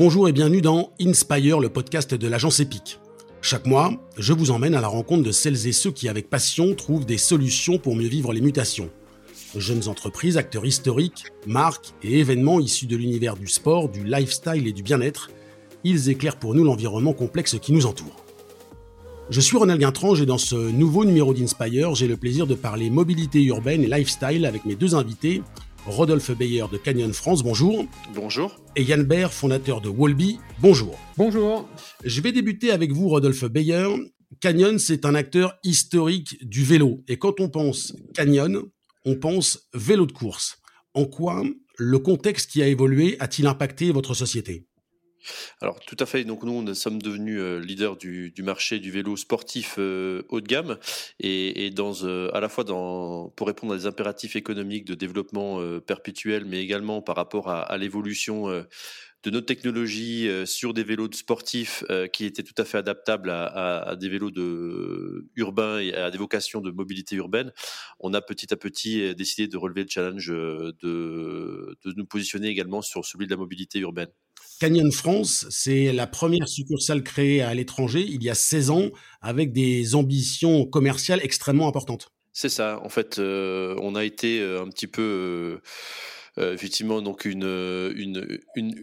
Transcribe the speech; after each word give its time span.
Bonjour 0.00 0.30
et 0.30 0.32
bienvenue 0.32 0.62
dans 0.62 0.94
Inspire, 0.98 1.60
le 1.60 1.68
podcast 1.68 2.14
de 2.14 2.26
l'agence 2.26 2.58
EPIC. 2.58 2.98
Chaque 3.42 3.66
mois, 3.66 3.92
je 4.16 4.32
vous 4.32 4.50
emmène 4.50 4.74
à 4.74 4.80
la 4.80 4.88
rencontre 4.88 5.24
de 5.24 5.30
celles 5.30 5.66
et 5.66 5.72
ceux 5.72 5.90
qui, 5.90 6.08
avec 6.08 6.30
passion, 6.30 6.74
trouvent 6.74 7.04
des 7.04 7.18
solutions 7.18 7.76
pour 7.76 7.94
mieux 7.96 8.08
vivre 8.08 8.32
les 8.32 8.40
mutations. 8.40 8.88
Jeunes 9.54 9.88
entreprises, 9.88 10.38
acteurs 10.38 10.64
historiques, 10.64 11.26
marques 11.46 11.92
et 12.02 12.18
événements 12.18 12.60
issus 12.60 12.86
de 12.86 12.96
l'univers 12.96 13.36
du 13.36 13.46
sport, 13.46 13.90
du 13.90 14.02
lifestyle 14.02 14.66
et 14.66 14.72
du 14.72 14.82
bien-être, 14.82 15.30
ils 15.84 16.08
éclairent 16.08 16.38
pour 16.38 16.54
nous 16.54 16.64
l'environnement 16.64 17.12
complexe 17.12 17.58
qui 17.60 17.74
nous 17.74 17.84
entoure. 17.84 18.24
Je 19.28 19.42
suis 19.42 19.58
Ronald 19.58 19.82
Guintrange 19.82 20.22
et 20.22 20.26
dans 20.26 20.38
ce 20.38 20.56
nouveau 20.56 21.04
numéro 21.04 21.34
d'Inspire, 21.34 21.94
j'ai 21.94 22.08
le 22.08 22.16
plaisir 22.16 22.46
de 22.46 22.54
parler 22.54 22.88
mobilité 22.88 23.42
urbaine 23.42 23.84
et 23.84 23.86
lifestyle 23.86 24.46
avec 24.46 24.64
mes 24.64 24.76
deux 24.76 24.94
invités, 24.94 25.42
Rodolphe 25.84 26.30
Beyer 26.30 26.64
de 26.72 26.78
Canyon 26.78 27.12
France, 27.12 27.42
bonjour. 27.42 27.84
Bonjour. 28.14 28.56
Et 28.76 28.84
Yann 28.84 29.02
Baer, 29.02 29.32
fondateur 29.32 29.80
de 29.80 29.88
Wolby, 29.88 30.38
bonjour. 30.60 30.96
Bonjour. 31.16 31.68
Je 32.04 32.20
vais 32.20 32.30
débuter 32.30 32.70
avec 32.70 32.92
vous, 32.92 33.08
Rodolphe 33.08 33.44
Beyer. 33.46 33.88
Canyon, 34.40 34.78
c'est 34.78 35.04
un 35.04 35.16
acteur 35.16 35.58
historique 35.64 36.38
du 36.48 36.62
vélo. 36.62 37.02
Et 37.08 37.18
quand 37.18 37.40
on 37.40 37.48
pense 37.48 37.96
Canyon, 38.14 38.62
on 39.04 39.16
pense 39.16 39.68
vélo 39.74 40.06
de 40.06 40.12
course. 40.12 40.58
En 40.94 41.04
quoi 41.04 41.42
le 41.78 41.98
contexte 41.98 42.50
qui 42.50 42.62
a 42.62 42.68
évolué 42.68 43.16
a-t-il 43.18 43.48
impacté 43.48 43.90
votre 43.90 44.14
société? 44.14 44.68
Alors 45.60 45.80
tout 45.80 45.96
à 45.98 46.06
fait. 46.06 46.24
Donc 46.24 46.42
nous, 46.42 46.74
sommes 46.74 47.00
devenus 47.00 47.38
euh, 47.40 47.60
leaders 47.60 47.96
du, 47.96 48.32
marché 48.42 48.78
du 48.78 48.90
vélo 48.90 49.16
sportif 49.16 49.76
euh, 49.78 50.22
haut 50.28 50.40
de 50.40 50.46
gamme 50.46 50.78
et, 51.18 51.72
euh, 51.78 52.30
à 52.32 52.40
la 52.40 52.48
fois 52.48 52.64
pour 52.64 53.46
répondre 53.46 53.74
à 53.74 53.76
des 53.76 53.86
impératifs 53.86 54.36
économiques 54.36 54.84
de 54.84 54.94
développement 54.94 55.60
perpétuel, 55.80 56.44
mais 56.44 56.62
également 56.62 57.02
par 57.02 57.16
rapport 57.16 57.48
à, 57.48 57.76
l'évolution 57.78 58.46
de 59.22 59.30
notre 59.30 59.46
technologie 59.46 60.28
sur 60.46 60.72
des 60.72 60.82
vélos 60.82 61.08
de 61.08 61.14
sportifs 61.14 61.84
qui 62.12 62.24
étaient 62.24 62.42
tout 62.42 62.54
à 62.56 62.64
fait 62.64 62.78
adaptables 62.78 63.30
à, 63.30 63.96
des 63.98 64.08
vélos 64.08 64.30
de 64.30 65.28
urbains 65.36 65.78
et 65.78 65.92
à 65.92 66.10
des 66.10 66.18
vocations 66.18 66.60
de 66.60 66.70
mobilité 66.70 67.16
urbaine, 67.16 67.52
on 67.98 68.14
a 68.14 68.20
petit 68.20 68.52
à 68.52 68.56
petit 68.56 69.14
décidé 69.14 69.48
de 69.48 69.56
relever 69.56 69.82
le 69.82 69.88
challenge 69.88 70.28
de, 70.28 70.74
de 70.82 71.92
nous 71.96 72.06
positionner 72.06 72.48
également 72.48 72.82
sur 72.82 73.04
celui 73.04 73.26
de 73.26 73.30
la 73.30 73.36
mobilité 73.36 73.78
urbaine. 73.80 74.08
Canyon 74.60 74.92
France, 74.92 75.46
c'est 75.48 75.90
la 75.90 76.06
première 76.06 76.46
succursale 76.46 77.02
créée 77.02 77.40
à 77.40 77.54
l'étranger 77.54 78.04
il 78.06 78.22
y 78.22 78.28
a 78.28 78.34
16 78.34 78.70
ans 78.70 78.90
avec 79.22 79.52
des 79.52 79.94
ambitions 79.94 80.66
commerciales 80.66 81.20
extrêmement 81.22 81.66
importantes. 81.66 82.12
C'est 82.34 82.50
ça. 82.50 82.78
En 82.84 82.90
fait, 82.90 83.18
euh, 83.18 83.74
on 83.80 83.94
a 83.94 84.04
été 84.04 84.40
euh, 84.40 84.62
un 84.62 84.68
petit 84.68 84.86
peu 84.86 85.02
euh, 85.02 85.62
euh, 86.38 86.54
effectivement 86.54 87.02
donc 87.02 87.24
une, 87.24 87.44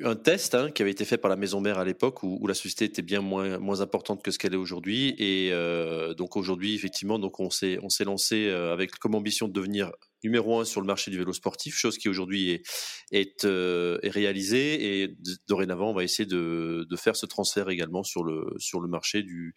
un 0.04 0.16
test 0.16 0.56
hein, 0.56 0.70
qui 0.72 0.82
avait 0.82 0.92
été 0.92 1.06
fait 1.06 1.18
par 1.18 1.30
la 1.30 1.36
maison 1.36 1.62
mère 1.62 1.80
à 1.80 1.86
l'époque 1.86 2.24
où, 2.24 2.46
la 2.48 2.54
société 2.54 2.86
était 2.86 3.02
bien 3.02 3.22
moins, 3.22 3.58
moins 3.58 3.82
importante 3.82 4.24
que 4.24 4.32
ce 4.32 4.40
qu'elle 4.40 4.54
est 4.54 4.58
aujourd'hui 4.58 5.16
et 5.18 5.50
euh, 5.52 6.14
donc 6.14 6.36
aujourd'hui 6.36 6.76
effectivement 6.76 7.20
donc 7.20 7.40
on 7.40 7.50
s'est 7.50 7.78
on 7.82 7.90
s'est 7.90 8.06
lancé 8.06 8.48
euh, 8.48 8.74
avec 8.74 8.92
comme 8.98 9.16
ambition 9.16 9.48
de 9.48 9.54
devenir 9.54 9.92
numéro 10.24 10.60
un 10.60 10.66
sur 10.66 10.82
le 10.82 10.88
marché 10.88 11.12
du 11.12 11.18
vélo 11.18 11.32
sportif, 11.32 11.76
chose 11.76 11.98
qui 11.98 12.10
aujourd'hui 12.10 12.50
est, 12.50 12.64
est, 13.12 13.46
est, 13.46 14.10
réalisée 14.10 15.04
et 15.04 15.16
dorénavant 15.48 15.92
on 15.92 15.94
va 15.94 16.04
essayer 16.04 16.26
de, 16.26 16.88
de, 16.90 16.96
faire 16.96 17.16
ce 17.16 17.26
transfert 17.28 17.70
également 17.70 18.04
sur 18.04 18.24
le, 18.24 18.48
sur 18.58 18.80
le 18.80 18.88
marché 18.88 19.22
du, 19.22 19.54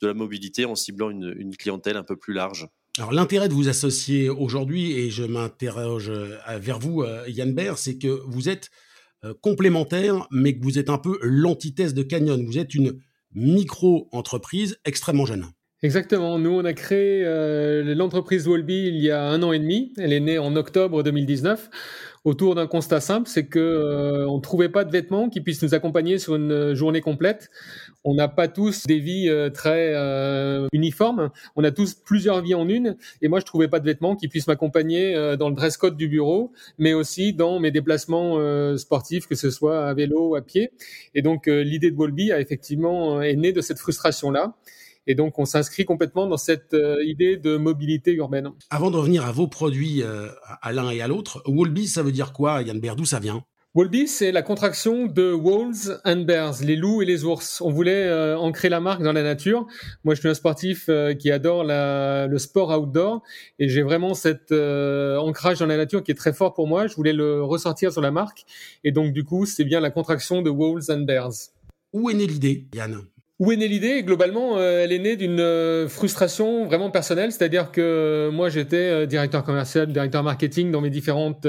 de 0.00 0.06
la 0.06 0.14
mobilité 0.14 0.64
en 0.64 0.74
ciblant 0.74 1.10
une, 1.10 1.34
une 1.38 1.56
clientèle 1.56 1.96
un 1.96 2.04
peu 2.04 2.16
plus 2.16 2.34
large. 2.34 2.68
Alors 2.98 3.10
l'intérêt 3.12 3.48
de 3.48 3.54
vous 3.54 3.70
associer 3.70 4.28
aujourd'hui, 4.28 4.92
et 4.92 5.08
je 5.08 5.24
m'interroge 5.24 6.10
euh, 6.10 6.36
vers 6.58 6.78
vous, 6.78 7.02
euh, 7.02 7.24
Yann 7.26 7.54
Baer, 7.54 7.72
c'est 7.78 7.96
que 7.96 8.20
vous 8.26 8.50
êtes 8.50 8.68
euh, 9.24 9.32
complémentaire, 9.40 10.26
mais 10.30 10.54
que 10.54 10.62
vous 10.62 10.78
êtes 10.78 10.90
un 10.90 10.98
peu 10.98 11.18
l'antithèse 11.22 11.94
de 11.94 12.02
Canyon. 12.02 12.44
Vous 12.44 12.58
êtes 12.58 12.74
une 12.74 12.98
micro-entreprise 13.34 14.76
extrêmement 14.84 15.24
jeune. 15.24 15.46
Exactement. 15.82 16.38
Nous, 16.38 16.50
on 16.50 16.64
a 16.66 16.74
créé 16.74 17.24
l'entreprise 17.82 18.46
Wolby 18.46 18.86
il 18.86 18.98
y 18.98 19.10
a 19.10 19.20
un 19.22 19.42
an 19.42 19.52
et 19.52 19.58
demi. 19.58 19.92
Elle 19.96 20.12
est 20.12 20.20
née 20.20 20.38
en 20.38 20.54
octobre 20.54 21.02
2019 21.02 21.70
autour 22.24 22.54
d'un 22.54 22.66
constat 22.66 23.00
simple, 23.00 23.28
c'est 23.28 23.46
que 23.46 24.26
on 24.28 24.36
ne 24.36 24.42
trouvait 24.42 24.68
pas 24.68 24.84
de 24.84 24.90
vêtements 24.90 25.28
qui 25.28 25.40
puissent 25.40 25.62
nous 25.62 25.74
accompagner 25.74 26.18
sur 26.18 26.36
une 26.36 26.74
journée 26.74 27.00
complète 27.00 27.50
on 28.04 28.14
n'a 28.14 28.28
pas 28.28 28.48
tous 28.48 28.84
des 28.86 28.98
vies 28.98 29.28
euh, 29.28 29.50
très 29.50 29.94
euh, 29.94 30.66
uniformes. 30.72 31.30
On 31.56 31.64
a 31.64 31.70
tous 31.70 31.94
plusieurs 31.94 32.42
vies 32.42 32.54
en 32.54 32.68
une. 32.68 32.96
Et 33.20 33.28
moi, 33.28 33.40
je 33.40 33.44
trouvais 33.44 33.68
pas 33.68 33.80
de 33.80 33.84
vêtements 33.84 34.16
qui 34.16 34.28
puissent 34.28 34.48
m'accompagner 34.48 35.14
euh, 35.14 35.36
dans 35.36 35.48
le 35.48 35.54
dress 35.54 35.76
code 35.76 35.96
du 35.96 36.08
bureau, 36.08 36.52
mais 36.78 36.94
aussi 36.94 37.32
dans 37.32 37.60
mes 37.60 37.70
déplacements 37.70 38.12
sportifs, 38.76 39.26
que 39.26 39.34
ce 39.34 39.50
soit 39.50 39.86
à 39.86 39.94
vélo 39.94 40.30
ou 40.30 40.34
à 40.34 40.42
pied. 40.42 40.72
Et 41.14 41.22
donc, 41.22 41.46
l'idée 41.46 41.90
de 41.90 41.96
Wolby 41.96 42.32
a 42.32 42.40
effectivement 42.40 43.20
est 43.22 43.36
née 43.36 43.52
de 43.52 43.60
cette 43.60 43.78
frustration-là. 43.78 44.54
Et 45.06 45.14
donc, 45.14 45.38
on 45.38 45.44
s'inscrit 45.44 45.84
complètement 45.84 46.26
dans 46.26 46.36
cette 46.36 46.76
idée 47.04 47.36
de 47.36 47.56
mobilité 47.56 48.12
urbaine. 48.12 48.50
Avant 48.70 48.90
de 48.90 48.96
revenir 48.96 49.24
à 49.24 49.32
vos 49.32 49.48
produits 49.48 50.02
à 50.62 50.72
l'un 50.72 50.90
et 50.90 51.02
à 51.02 51.08
l'autre, 51.08 51.42
Wolby, 51.46 51.88
ça 51.88 52.02
veut 52.02 52.12
dire 52.12 52.32
quoi, 52.32 52.62
Yann 52.62 52.80
Berdou, 52.80 53.04
ça 53.04 53.18
vient? 53.18 53.44
Wolby, 53.74 54.06
c'est 54.06 54.32
la 54.32 54.42
contraction 54.42 55.06
de 55.06 55.32
Wolves 55.32 55.98
and 56.04 56.24
Bears, 56.26 56.56
les 56.62 56.76
loups 56.76 57.00
et 57.00 57.06
les 57.06 57.24
ours. 57.24 57.62
On 57.62 57.70
voulait 57.70 58.04
euh, 58.04 58.36
ancrer 58.36 58.68
la 58.68 58.80
marque 58.80 59.02
dans 59.02 59.14
la 59.14 59.22
nature. 59.22 59.66
Moi, 60.04 60.14
je 60.14 60.20
suis 60.20 60.28
un 60.28 60.34
sportif 60.34 60.90
euh, 60.90 61.14
qui 61.14 61.30
adore 61.30 61.64
le 61.64 62.36
sport 62.36 62.68
outdoor 62.78 63.22
et 63.58 63.70
j'ai 63.70 63.80
vraiment 63.80 64.12
cet 64.12 64.52
euh, 64.52 65.16
ancrage 65.16 65.60
dans 65.60 65.64
la 65.64 65.78
nature 65.78 66.02
qui 66.02 66.10
est 66.10 66.16
très 66.16 66.34
fort 66.34 66.52
pour 66.52 66.68
moi. 66.68 66.86
Je 66.86 66.94
voulais 66.96 67.14
le 67.14 67.42
ressortir 67.42 67.92
sur 67.92 68.02
la 68.02 68.10
marque 68.10 68.44
et 68.84 68.92
donc 68.92 69.14
du 69.14 69.24
coup, 69.24 69.46
c'est 69.46 69.64
bien 69.64 69.80
la 69.80 69.90
contraction 69.90 70.42
de 70.42 70.50
Wolves 70.50 70.90
and 70.90 71.04
Bears. 71.04 71.32
Où 71.94 72.10
est 72.10 72.14
née 72.14 72.26
l'idée, 72.26 72.66
Yann? 72.74 73.00
Où 73.38 73.50
est 73.50 73.56
née 73.56 73.68
l'idée? 73.68 74.02
Globalement, 74.02 74.60
elle 74.60 74.92
est 74.92 74.98
née 74.98 75.16
d'une 75.16 75.88
frustration 75.88 76.66
vraiment 76.66 76.90
personnelle, 76.90 77.32
c'est-à-dire 77.32 77.72
que 77.72 78.30
moi 78.32 78.48
j'étais 78.50 79.06
directeur 79.06 79.42
commercial, 79.42 79.92
directeur 79.92 80.22
marketing 80.22 80.70
dans 80.70 80.80
mes 80.80 80.90
différentes 80.90 81.46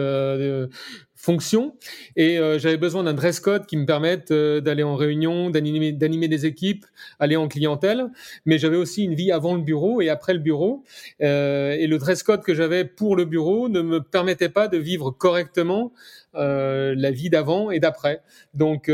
fonction. 1.23 1.73
Et 2.17 2.37
euh, 2.37 2.59
j'avais 2.59 2.75
besoin 2.75 3.05
d'un 3.05 3.13
dress 3.13 3.39
code 3.39 3.65
qui 3.65 3.77
me 3.77 3.85
permette 3.85 4.31
euh, 4.31 4.59
d'aller 4.59 4.83
en 4.83 4.97
réunion, 4.97 5.49
d'animer, 5.49 5.93
des 5.93 6.45
équipes, 6.45 6.85
aller 7.17 7.37
en 7.37 7.47
clientèle, 7.47 8.09
mais 8.45 8.57
j'avais 8.57 8.75
aussi 8.75 9.05
une 9.05 9.15
vie 9.15 9.31
avant 9.31 9.55
le 9.55 9.61
bureau 9.61 10.01
et 10.01 10.09
après 10.09 10.33
le 10.33 10.39
bureau. 10.39 10.83
Euh, 11.21 11.71
et 11.71 11.87
le 11.87 11.97
dress 11.97 12.23
code 12.23 12.43
que 12.43 12.53
j'avais 12.53 12.83
pour 12.83 13.15
le 13.15 13.23
bureau 13.23 13.69
ne 13.69 13.81
me 13.81 14.01
permettait 14.01 14.49
pas 14.49 14.67
de 14.67 14.77
vivre 14.77 15.11
correctement 15.11 15.93
la 16.35 17.11
vie 17.11 17.29
d'avant 17.29 17.69
et 17.69 17.79
d'après. 17.79 18.23
Donc 18.55 18.91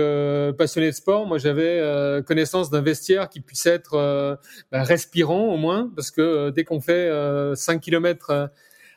passionné 0.58 0.88
de 0.88 0.96
sport, 0.96 1.26
moi 1.26 1.38
j'avais 1.38 1.82
connaissance 2.28 2.70
d'un 2.70 2.82
vestiaire 2.82 3.30
qui 3.30 3.40
puisse 3.40 3.66
être 3.66 4.38
bah, 4.74 4.84
respirant 4.84 5.48
au 5.48 5.56
moins. 5.56 5.90
Parce 5.96 6.12
que 6.12 6.50
dès 6.50 6.66
qu'on 6.66 6.82
fait 6.82 7.10
5 7.56 7.80
kilomètres 7.80 8.52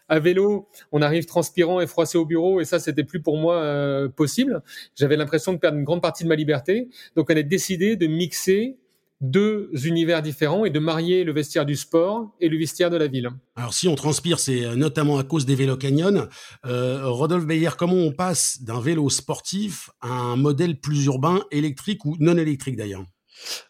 à 0.09 0.19
vélo, 0.19 0.69
on 0.93 1.03
arrive 1.03 1.27
transpirant 1.27 1.81
et 1.81 1.87
froissé 1.87 2.19
au 2.19 2.25
bureau, 2.25 2.61
et 2.61 2.65
ça, 2.65 2.79
c'était 2.79 3.05
plus 3.05 3.23
pour 3.23 3.39
moi 3.39 3.57
euh, 3.57 4.09
possible. 4.09 4.63
J'avais 4.95 5.17
l'impression 5.17 5.53
de 5.53 5.59
perdre 5.59 5.79
une 5.79 5.85
grande 5.85 6.03
partie 6.03 6.25
de 6.25 6.29
ma 6.29 6.37
liberté. 6.37 6.89
Donc, 7.17 7.31
on 7.31 7.37
a 7.37 7.43
décidé 7.43 7.97
de 7.97 8.07
mixer 8.07 8.77
deux 9.23 9.71
univers 9.85 10.21
différents 10.21 10.65
et 10.65 10.71
de 10.71 10.81
marier 10.81 11.23
le 11.25 11.33
vestiaire 11.33 11.65
du 11.65 11.77
sport 11.77 12.35
et 12.41 12.49
le 12.49 12.59
vestiaire 12.59 12.91
de 12.91 12.97
la 12.97 13.07
ville. 13.07 13.31
Alors 13.55 13.73
si 13.73 13.87
on 13.87 13.95
transpire, 13.95 14.41
c'est 14.41 14.65
euh, 14.65 14.75
notamment 14.75 15.17
à 15.17 15.23
cause 15.23 15.47
des 15.47 15.55
vélos 15.55 15.77
canyon. 15.77 16.29
Euh, 16.67 17.07
Rodolphe 17.07 17.47
Beyer, 17.47 17.71
comment 17.79 17.95
on 17.95 18.13
passe 18.13 18.63
d'un 18.63 18.81
vélo 18.81 19.09
sportif 19.09 19.91
à 20.01 20.09
un 20.09 20.37
modèle 20.37 20.79
plus 20.81 21.05
urbain, 21.07 21.41
électrique 21.53 22.05
ou 22.05 22.17
non 22.19 22.37
électrique 22.37 22.77
d'ailleurs? 22.77 23.05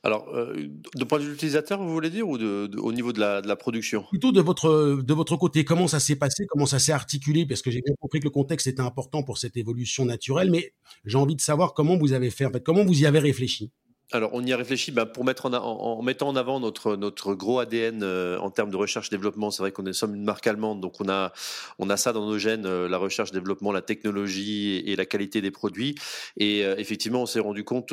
Alors, 0.03 0.29
euh, 0.35 0.69
de 0.95 1.05
point 1.05 1.19
de 1.19 1.25
vue 1.25 1.35
utilisateur, 1.35 1.81
vous 1.81 1.93
voulez 1.93 2.11
dire, 2.11 2.29
ou 2.29 2.35
au 2.37 2.93
niveau 2.93 3.13
de 3.13 3.21
la, 3.21 3.57
production? 3.57 4.05
Plutôt 4.11 4.33
de 4.33 4.41
votre, 4.41 5.03
de 5.03 5.15
votre 5.15 5.37
côté, 5.37 5.65
comment 5.65 5.87
ça 5.87 6.01
s'est 6.01 6.17
passé, 6.17 6.47
comment 6.49 6.67
ça 6.67 6.79
s'est 6.79 6.93
articulé? 6.93 7.47
Parce 7.47 7.63
que 7.63 7.71
j'ai 7.71 7.81
bien 7.81 7.95
compris 8.01 8.21
que 8.21 8.25
le 8.25 8.31
contexte 8.31 8.67
était 8.67 8.81
important 8.81 9.23
pour 9.23 9.39
cette 9.39 9.57
évolution 9.57 10.05
naturelle, 10.05 10.51
mais 10.51 10.73
j'ai 11.05 11.19
envie 11.19 11.37
de 11.37 11.41
savoir 11.41 11.75
comment 11.75 11.97
vous 11.97 12.13
avez 12.13 12.31
fait, 12.31 12.47
en 12.47 12.51
fait, 12.51 12.63
comment 12.63 12.85
vous 12.85 13.03
y 13.03 13.07
avez 13.07 13.19
réfléchi 13.19 13.71
alors, 14.13 14.31
on 14.35 14.45
y 14.45 14.53
a 14.53 14.57
réfléchi 14.57 14.93
bah, 14.93 15.07
pour 15.07 15.25
mettre 15.25 15.47
en, 15.47 15.55
en, 15.55 16.03
mettant 16.03 16.29
en 16.29 16.37
avant 16.37 16.61
notre, 16.61 16.97
notre 16.97 17.35
gros 17.35 17.59
ADN 17.59 18.03
euh, 18.03 18.39
en 18.39 18.51
termes 18.51 18.71
de 18.71 18.77
recherche-développement. 18.77 19.51
C'est 19.51 19.63
vrai 19.63 19.73
qu'on 19.73 19.87
est 19.87 19.93
sommes 19.95 20.15
une 20.15 20.25
marque 20.25 20.47
allemande, 20.47 20.81
donc 20.81 21.01
on 21.01 21.09
a, 21.09 21.33
on 21.79 21.89
a 21.89 21.97
ça 21.97 22.13
dans 22.13 22.27
nos 22.27 22.39
gènes, 22.39 22.67
euh, 22.67 22.89
la 22.89 22.99
recherche-développement, 22.99 23.73
la 23.73 23.81
technologie 23.81 24.77
et, 24.87 24.97
la 24.97 25.07
qualité 25.07 25.41
des 25.41 25.51
produits. 25.51 25.95
Et 26.37 26.65
euh, 26.65 26.75
effectivement, 26.77 27.23
on 27.23 27.27
s'est 27.27 27.41
rendu 27.41 27.65
compte 27.65 27.91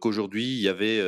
qu'aujourd'hui, 0.00 0.44
il 0.44 0.60
y 0.60 0.68
avait 0.68 1.00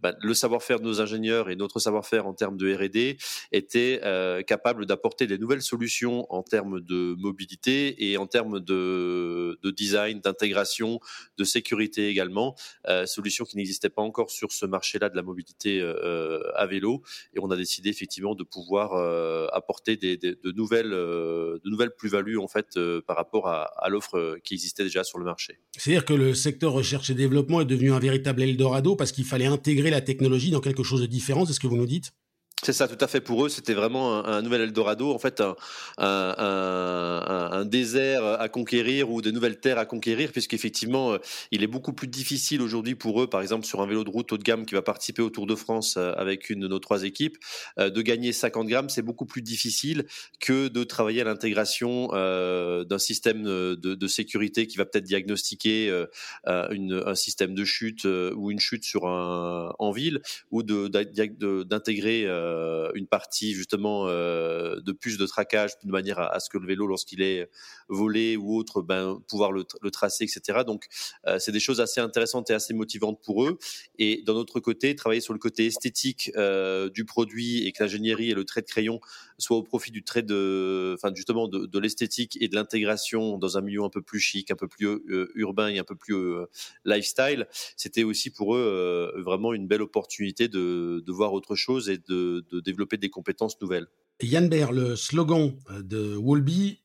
bah, 0.00 0.14
le 0.20 0.34
savoir-faire 0.34 0.78
de 0.78 0.84
nos 0.84 1.00
ingénieurs 1.00 1.48
et 1.48 1.56
notre 1.56 1.78
savoir-faire 1.78 2.26
en 2.26 2.34
termes 2.34 2.56
de 2.56 2.74
R&D 2.74 3.16
était 3.52 4.00
capable 4.46 4.86
d'apporter 4.86 5.26
des 5.26 5.38
nouvelles 5.38 5.62
solutions 5.62 6.26
en 6.30 6.42
termes 6.42 6.80
de 6.80 7.14
mobilité 7.18 8.10
et 8.10 8.18
en 8.18 8.26
termes 8.26 8.60
de, 8.60 9.58
de 9.62 9.70
design, 9.70 10.20
d'intégration, 10.20 11.00
de 11.38 11.44
sécurité 11.44 12.08
également, 12.08 12.54
solutions 13.06 13.44
qui 13.44 13.56
n'existait 13.62 13.88
pas 13.88 14.02
encore 14.02 14.30
sur 14.30 14.52
ce 14.52 14.66
marché-là 14.66 15.08
de 15.08 15.16
la 15.16 15.22
mobilité 15.22 15.80
à 16.54 16.66
vélo, 16.66 17.02
et 17.34 17.40
on 17.40 17.50
a 17.50 17.56
décidé 17.56 17.88
effectivement 17.88 18.34
de 18.34 18.44
pouvoir 18.44 18.94
apporter 19.52 19.96
des, 19.96 20.16
de 20.16 20.52
nouvelles, 20.52 20.90
de 20.90 21.70
nouvelles 21.70 21.94
plus-values 21.96 22.38
en 22.38 22.48
fait 22.48 22.78
par 23.06 23.16
rapport 23.16 23.48
à, 23.48 23.64
à 23.82 23.88
l'offre 23.88 24.38
qui 24.44 24.54
existait 24.54 24.84
déjà 24.84 25.04
sur 25.04 25.18
le 25.18 25.24
marché. 25.24 25.58
C'est-à-dire 25.76 26.04
que 26.04 26.14
le 26.14 26.34
secteur 26.34 26.72
recherche 26.72 27.10
et 27.10 27.14
développement 27.14 27.60
est 27.60 27.66
devenu 27.66 27.92
un 27.92 27.98
véritable 27.98 28.42
Eldorado 28.42 28.96
parce 28.96 29.12
qu'il 29.12 29.24
fallait 29.24 29.46
intégrer 29.46 29.90
la 29.90 30.00
technologie 30.00 30.50
dans 30.50 30.60
quelque 30.60 30.82
chose 30.82 31.00
de 31.00 31.06
différent, 31.06 31.46
c'est 31.46 31.52
ce 31.52 31.60
que 31.60 31.66
vous 31.66 31.76
nous 31.76 31.86
dites? 31.86 32.12
C'est 32.64 32.72
ça, 32.72 32.86
tout 32.86 33.02
à 33.02 33.08
fait. 33.08 33.20
Pour 33.20 33.44
eux, 33.44 33.48
c'était 33.48 33.74
vraiment 33.74 34.24
un, 34.24 34.40
nouvel 34.40 34.60
Eldorado, 34.60 35.12
en 35.12 35.18
fait, 35.18 35.40
un, 35.40 35.56
un, 35.98 37.64
désert 37.64 38.24
à 38.24 38.48
conquérir 38.48 39.10
ou 39.10 39.20
de 39.20 39.32
nouvelles 39.32 39.58
terres 39.58 39.78
à 39.78 39.86
conquérir, 39.86 40.30
puisqu'effectivement, 40.30 41.14
euh, 41.14 41.18
il 41.50 41.64
est 41.64 41.66
beaucoup 41.66 41.92
plus 41.92 42.06
difficile 42.06 42.62
aujourd'hui 42.62 42.94
pour 42.94 43.20
eux, 43.20 43.26
par 43.26 43.42
exemple, 43.42 43.66
sur 43.66 43.80
un 43.80 43.86
vélo 43.86 44.04
de 44.04 44.10
route 44.10 44.30
haut 44.32 44.38
de 44.38 44.44
gamme 44.44 44.64
qui 44.64 44.74
va 44.74 44.82
participer 44.82 45.22
au 45.22 45.30
Tour 45.30 45.46
de 45.46 45.56
France 45.56 45.96
euh, 45.96 46.12
avec 46.16 46.50
une 46.50 46.60
de 46.60 46.68
nos 46.68 46.78
trois 46.78 47.02
équipes, 47.02 47.36
euh, 47.80 47.90
de 47.90 48.00
gagner 48.00 48.32
50 48.32 48.68
grammes, 48.68 48.88
c'est 48.88 49.02
beaucoup 49.02 49.26
plus 49.26 49.42
difficile 49.42 50.06
que 50.38 50.68
de 50.68 50.84
travailler 50.84 51.22
à 51.22 51.24
l'intégration 51.24 52.08
d'un 52.12 52.98
système 52.98 53.42
de, 53.42 54.06
sécurité 54.06 54.66
qui 54.66 54.76
va 54.76 54.84
peut-être 54.84 55.04
diagnostiquer 55.04 56.04
un 56.44 57.14
système 57.14 57.54
de 57.54 57.64
chute 57.64 58.04
ou 58.04 58.50
une 58.50 58.58
chute 58.58 58.84
sur 58.84 59.06
un, 59.06 59.72
en 59.78 59.90
ville, 59.90 60.20
ou 60.50 60.62
d'intégrer 60.62 62.26
une 62.94 63.06
partie 63.06 63.54
justement 63.54 64.08
euh, 64.08 64.80
de 64.80 64.92
plus 64.92 65.18
de 65.18 65.26
traquage 65.26 65.72
de 65.84 65.90
manière 65.90 66.18
à, 66.18 66.40
ce 66.40 66.48
que 66.50 66.58
le 66.58 66.66
vélo, 66.66 66.86
lorsqu'il 66.86 67.22
est 67.22 67.48
volé 67.88 68.36
ou 68.36 68.56
autre, 68.56 68.82
ben, 68.82 69.20
pouvoir 69.28 69.52
le, 69.52 69.64
tracer, 69.90 70.24
etc. 70.24 70.60
Donc, 70.66 70.86
euh, 71.26 71.38
c'est 71.38 71.52
des 71.52 71.60
choses 71.60 71.80
assez 71.80 72.00
intéressantes 72.00 72.50
et 72.50 72.54
assez 72.54 72.74
motivantes 72.74 73.20
pour 73.22 73.44
eux. 73.44 73.58
Et 73.98 74.22
d'un 74.22 74.34
autre 74.34 74.60
côté, 74.60 74.94
travailler 74.96 75.20
sur 75.20 75.32
le 75.32 75.38
côté 75.38 75.66
esthétique 75.66 76.30
du 76.94 77.04
produit 77.04 77.66
et 77.66 77.72
que 77.72 77.82
l'ingénierie 77.82 78.30
et 78.30 78.34
le 78.34 78.44
trait 78.44 78.62
de 78.62 78.66
crayon 78.66 79.00
soient 79.38 79.56
au 79.56 79.62
profit 79.62 79.90
du 79.90 80.04
trait 80.04 80.22
de, 80.22 80.94
enfin 80.94 81.12
justement 81.14 81.48
de, 81.48 81.78
l'esthétique 81.78 82.38
et 82.40 82.48
de 82.48 82.54
l'intégration 82.54 83.38
dans 83.38 83.58
un 83.58 83.60
milieu 83.60 83.82
un 83.82 83.88
peu 83.88 84.02
plus 84.02 84.20
chic, 84.20 84.50
un 84.50 84.56
peu 84.56 84.68
plus 84.68 84.88
urbain 85.34 85.68
et 85.68 85.78
un 85.78 85.84
peu 85.84 85.96
plus 85.96 86.16
lifestyle. 86.84 87.46
C'était 87.76 88.04
aussi 88.04 88.30
pour 88.30 88.54
eux 88.54 89.12
vraiment 89.24 89.52
une 89.52 89.66
belle 89.66 89.82
opportunité 89.82 90.48
de, 90.48 91.02
de 91.04 91.12
voir 91.12 91.32
autre 91.32 91.54
chose 91.54 91.88
et 91.88 91.98
de, 91.98 92.41
de, 92.50 92.60
développer 92.60 92.96
des 92.96 93.10
compétences 93.10 93.60
nouvelles. 93.60 93.86
Yann 94.22 94.48
Baer, 94.48 94.72
le 94.72 94.96
slogan 94.96 95.52
euh, 95.70 95.82
de 95.82 96.14
Wolby, 96.16 96.82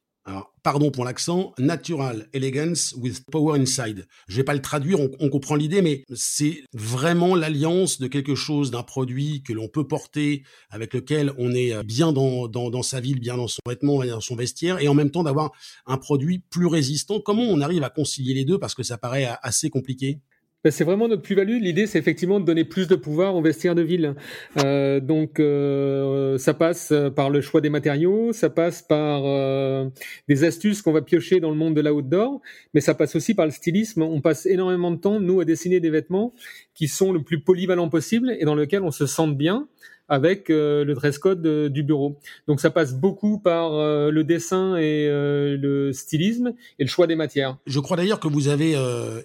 pardon 0.63 0.91
pour 0.91 1.05
l'accent, 1.05 1.53
Natural 1.57 2.27
Elegance 2.33 2.93
with 2.97 3.23
Power 3.31 3.59
Inside. 3.59 4.07
Je 4.27 4.37
vais 4.37 4.43
pas 4.43 4.53
le 4.53 4.61
traduire, 4.61 4.99
on, 5.19 5.29
comprend 5.29 5.55
l'idée, 5.55 5.81
mais 5.81 6.03
c'est 6.13 6.63
vraiment 6.73 7.35
l'alliance 7.35 7.99
de 7.99 8.07
quelque 8.07 8.35
chose, 8.35 8.71
d'un 8.71 8.83
produit 8.83 9.43
que 9.43 9.53
l'on 9.53 9.67
peut 9.67 9.87
porter, 9.87 10.43
avec 10.69 10.93
lequel 10.93 11.31
on 11.37 11.53
est 11.53 11.73
euh, 11.73 11.83
bien 11.83 12.11
dans, 12.11 12.47
dans, 12.47 12.83
sa 12.83 12.99
ville, 12.99 13.19
bien 13.19 13.37
dans 13.37 13.47
son 13.47 13.61
vêtement, 13.67 14.03
dans 14.03 14.21
son 14.21 14.35
vestiaire, 14.35 14.81
et 14.81 14.87
en 14.87 14.93
même 14.93 15.11
temps 15.11 15.23
d'avoir 15.23 15.51
un 15.85 15.97
produit 15.97 16.39
plus 16.39 16.67
résistant. 16.67 17.21
Comment 17.21 17.43
on 17.43 17.61
arrive 17.61 17.83
à 17.83 17.89
concilier 17.89 18.33
les 18.33 18.45
deux? 18.45 18.59
Parce 18.59 18.75
que 18.75 18.83
ça 18.83 18.97
paraît 18.97 19.27
assez 19.41 19.69
compliqué. 19.69 20.19
Ben, 20.63 20.71
c'est 20.71 20.83
vraiment 20.83 21.07
notre 21.07 21.21
plus-value. 21.21 21.61
L'idée, 21.61 21.85
c'est 21.85 21.99
effectivement 21.99 22.39
de 22.39 22.45
donner 22.45 22.63
plus 22.63 22.87
de 22.87 22.95
pouvoir 22.95 23.35
aux 23.35 23.41
vestiaires 23.41 23.75
de 23.75 23.83
ville. 23.83 24.15
Euh, 24.57 24.99
donc, 24.99 25.39
euh, 25.39 26.37
ça 26.39 26.55
passe 26.55 26.91
par 27.15 27.29
le 27.29 27.41
choix 27.41 27.61
des 27.61 27.69
matériaux, 27.69 28.33
ça 28.33 28.49
passe 28.49 28.81
par 28.81 29.21
euh, 29.25 29.87
des 30.27 30.43
astuces 30.43 30.81
qu'on 30.81 30.91
va 30.91 31.03
piocher 31.03 31.39
dans 31.39 31.51
le 31.51 31.55
monde 31.55 31.75
de 31.75 31.81
l'outdoor, 31.81 32.41
mais 32.73 32.81
ça 32.81 32.95
passe 32.95 33.15
aussi 33.15 33.35
par 33.35 33.45
le 33.45 33.51
stylisme. 33.51 34.01
On 34.01 34.19
passe 34.19 34.47
énormément 34.47 34.89
de 34.89 34.97
temps, 34.97 35.19
nous, 35.19 35.39
à 35.39 35.45
dessiner 35.45 35.79
des 35.79 35.91
vêtements 35.91 36.33
qui 36.73 36.87
sont 36.87 37.13
le 37.13 37.21
plus 37.21 37.39
polyvalents 37.39 37.89
possible 37.89 38.35
et 38.39 38.43
dans 38.43 38.55
lesquels 38.55 38.83
on 38.83 38.91
se 38.91 39.05
sente 39.05 39.37
bien 39.37 39.67
avec 40.09 40.49
euh, 40.49 40.85
le 40.85 40.93
dress 40.93 41.19
code 41.19 41.45
euh, 41.45 41.69
du 41.69 41.83
bureau. 41.83 42.19
Donc 42.47 42.61
ça 42.61 42.69
passe 42.69 42.93
beaucoup 42.93 43.39
par 43.39 43.73
euh, 43.73 44.09
le 44.11 44.23
dessin 44.23 44.77
et 44.77 45.07
le 45.07 45.91
stylisme 45.93 46.53
et 46.79 46.83
le 46.83 46.89
choix 46.89 47.07
des 47.07 47.15
matières. 47.15 47.57
Je 47.65 47.79
crois 47.79 47.97
d'ailleurs 47.97 48.19
que 48.19 48.27
vous 48.27 48.47
avez 48.47 48.73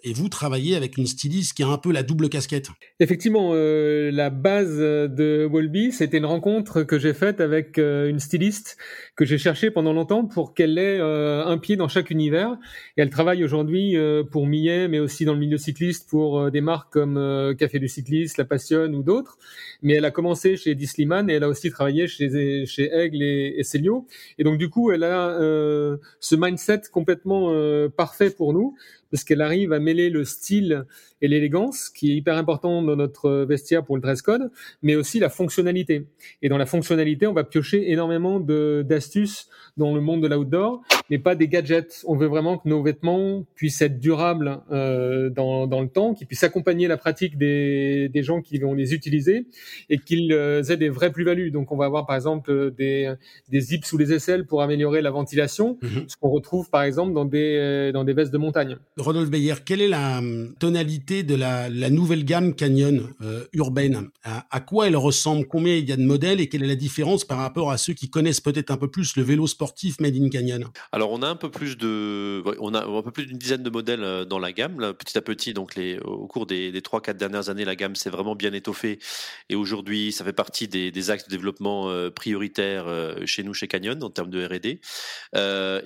et 0.02 0.12
vous 0.12 0.28
travaillez 0.28 0.76
avec 0.76 0.96
une 0.96 1.06
styliste 1.06 1.54
qui 1.54 1.62
a 1.62 1.68
un 1.68 1.78
peu 1.78 1.92
la 1.92 2.02
double 2.02 2.28
casquette. 2.28 2.68
Effectivement, 3.00 3.52
la 3.54 4.30
base 4.30 4.78
de 4.78 5.48
Wolby, 5.50 5.92
c'était 5.92 6.18
une 6.18 6.26
rencontre 6.26 6.82
que 6.82 6.98
j'ai 6.98 7.14
faite 7.14 7.40
avec 7.40 7.78
une 7.78 8.18
styliste 8.18 8.76
que 9.16 9.24
j'ai 9.24 9.38
cherchée 9.38 9.70
pendant 9.70 9.92
longtemps 9.92 10.24
pour 10.24 10.54
qu'elle 10.54 10.78
ait 10.78 11.00
un 11.00 11.58
pied 11.58 11.76
dans 11.76 11.88
chaque 11.88 12.10
univers. 12.10 12.56
Et 12.96 13.02
elle 13.02 13.10
travaille 13.10 13.44
aujourd'hui 13.44 13.96
pour 14.30 14.46
Millet, 14.46 14.88
mais 14.88 14.98
aussi 14.98 15.24
dans 15.24 15.34
le 15.34 15.40
milieu 15.40 15.58
cycliste 15.58 16.08
pour 16.08 16.50
des 16.50 16.60
marques 16.60 16.92
comme 16.92 17.54
Café 17.58 17.78
du 17.78 17.88
cycliste, 17.88 18.38
La 18.38 18.44
Passionne 18.44 18.94
ou 18.94 19.02
d'autres. 19.02 19.38
Mais 19.82 19.94
elle 19.94 20.04
a 20.04 20.10
commencé 20.10 20.56
chez 20.56 20.71
Disliman 20.74 21.28
et 21.28 21.34
elle 21.34 21.44
a 21.44 21.48
aussi 21.48 21.70
travaillé 21.70 22.06
chez, 22.08 22.66
chez 22.66 22.92
Aigle 22.92 23.22
et, 23.22 23.62
et. 23.62 24.06
Et 24.38 24.44
donc 24.44 24.58
du 24.58 24.68
coup, 24.68 24.92
elle 24.92 25.04
a 25.04 25.30
euh, 25.30 25.96
ce 26.20 26.36
mindset 26.36 26.82
complètement 26.92 27.52
euh, 27.52 27.88
parfait 27.88 28.30
pour 28.30 28.52
nous 28.52 28.76
parce 29.12 29.24
qu'elle 29.24 29.42
arrive 29.42 29.72
à 29.74 29.78
mêler 29.78 30.08
le 30.08 30.24
style 30.24 30.86
et 31.20 31.28
l'élégance, 31.28 31.90
qui 31.90 32.10
est 32.10 32.16
hyper 32.16 32.36
important 32.36 32.82
dans 32.82 32.96
notre 32.96 33.44
vestiaire 33.44 33.84
pour 33.84 33.96
le 33.96 34.02
dress 34.02 34.22
code, 34.22 34.50
mais 34.82 34.96
aussi 34.96 35.20
la 35.20 35.28
fonctionnalité. 35.28 36.06
Et 36.40 36.48
dans 36.48 36.58
la 36.58 36.66
fonctionnalité, 36.66 37.26
on 37.26 37.34
va 37.34 37.44
piocher 37.44 37.92
énormément 37.92 38.40
d'astuces 38.40 39.48
dans 39.76 39.94
le 39.94 40.00
monde 40.00 40.22
de 40.22 40.28
l'outdoor, 40.28 40.82
mais 41.10 41.18
pas 41.18 41.34
des 41.34 41.46
gadgets. 41.46 42.02
On 42.06 42.16
veut 42.16 42.26
vraiment 42.26 42.56
que 42.56 42.68
nos 42.68 42.82
vêtements 42.82 43.44
puissent 43.54 43.82
être 43.82 44.00
durables 44.00 44.60
euh, 44.72 45.28
dans, 45.28 45.66
dans, 45.66 45.82
le 45.82 45.88
temps, 45.88 46.14
qu'ils 46.14 46.26
puissent 46.26 46.42
accompagner 46.42 46.88
la 46.88 46.96
pratique 46.96 47.36
des, 47.36 48.08
des 48.08 48.22
gens 48.22 48.40
qui 48.40 48.58
vont 48.58 48.72
les 48.72 48.94
utiliser 48.94 49.46
et 49.90 49.98
qu'ils 49.98 50.32
euh, 50.32 50.62
aient 50.64 50.76
des 50.78 50.88
vraies 50.88 51.12
plus-values. 51.12 51.50
Donc 51.50 51.70
on 51.70 51.76
va 51.76 51.84
avoir 51.84 52.06
par 52.06 52.16
exemple 52.16 52.72
des, 52.76 53.14
des 53.50 53.60
zips 53.60 53.84
sous 53.84 53.98
les 53.98 54.12
aisselles 54.12 54.46
pour 54.46 54.62
améliorer 54.62 55.02
la 55.02 55.10
ventilation, 55.10 55.78
mhm. 55.82 56.08
ce 56.08 56.16
qu'on 56.16 56.30
retrouve 56.30 56.70
par 56.70 56.82
exemple 56.82 57.12
dans 57.12 57.26
des, 57.26 57.90
dans 57.92 58.04
des 58.04 58.14
vestes 58.14 58.32
de 58.32 58.38
montagne. 58.38 58.78
Rodolphe 59.02 59.30
Beyer, 59.30 59.54
quelle 59.64 59.82
est 59.82 59.88
la 59.88 60.18
hum, 60.18 60.54
tonalité 60.58 61.22
de 61.22 61.34
la, 61.34 61.68
nouvelle 61.90 62.24
gamme 62.24 62.54
Canyon 62.54 63.12
euh, 63.20 63.44
urbaine? 63.52 64.10
À, 64.24 64.60
quoi 64.60 64.86
elle 64.86 64.96
ressemble? 64.96 65.46
Combien 65.46 65.76
il 65.76 65.88
y 65.88 65.92
a 65.92 65.96
de 65.96 66.04
modèles 66.04 66.40
et 66.40 66.48
quelle 66.48 66.62
est 66.62 66.68
la 66.68 66.76
différence 66.76 67.24
par 67.24 67.38
rapport 67.38 67.70
à 67.70 67.78
ceux 67.78 67.92
qui 67.92 68.08
connaissent 68.08 68.40
peut-être 68.40 68.70
un 68.70 68.76
peu 68.76 68.88
plus 68.88 69.16
le 69.16 69.22
vélo 69.22 69.46
sport 69.46 69.62
sportif 69.62 70.00
made 70.00 70.16
in 70.16 70.28
Canyon? 70.28 70.64
Alors 70.90 71.12
on 71.12 71.22
a 71.22 71.28
un 71.28 71.36
peu 71.36 71.50
plus 71.50 71.76
de, 71.76 72.42
on 72.60 72.74
a 72.74 72.84
un 72.84 73.02
peu 73.02 73.10
plus 73.10 73.26
d'une 73.26 73.38
dizaine 73.38 73.62
de 73.62 73.70
modèles 73.70 74.02
euh, 74.02 74.24
dans 74.24 74.38
la 74.38 74.52
gamme. 74.52 74.92
petit 74.94 75.16
à 75.16 75.22
petit, 75.22 75.54
donc 75.54 75.78
au 76.04 76.26
cours 76.26 76.46
des, 76.46 76.80
trois 76.82 77.00
4 77.00 77.16
dernières 77.16 77.48
années, 77.48 77.64
la 77.64 77.76
gamme 77.76 77.94
s'est 77.94 78.10
vraiment 78.10 78.34
bien 78.34 78.52
étoffée. 78.52 78.98
Et 79.48 79.54
aujourd'hui, 79.54 80.12
ça 80.12 80.24
fait 80.24 80.32
partie 80.32 80.68
des, 80.68 81.10
axes 81.10 81.24
de 81.24 81.30
développement 81.30 81.90
euh, 81.90 82.10
prioritaires 82.10 82.86
chez 83.24 83.42
nous, 83.42 83.54
chez 83.54 83.68
Canyon, 83.68 84.02
en 84.02 84.10
termes 84.10 84.30
de 84.30 84.44
R&D. 84.44 84.80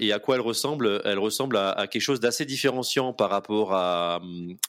et 0.00 0.12
à 0.12 0.18
quoi 0.18 0.36
elle 0.36 0.40
ressemble? 0.40 1.00
Elle 1.04 1.18
ressemble 1.18 1.56
à, 1.56 1.86
quelque 1.86 2.02
chose 2.02 2.20
d'assez 2.20 2.44
différenciant 2.44 3.05
par 3.12 3.30
rapport 3.30 3.74
à, 3.74 4.20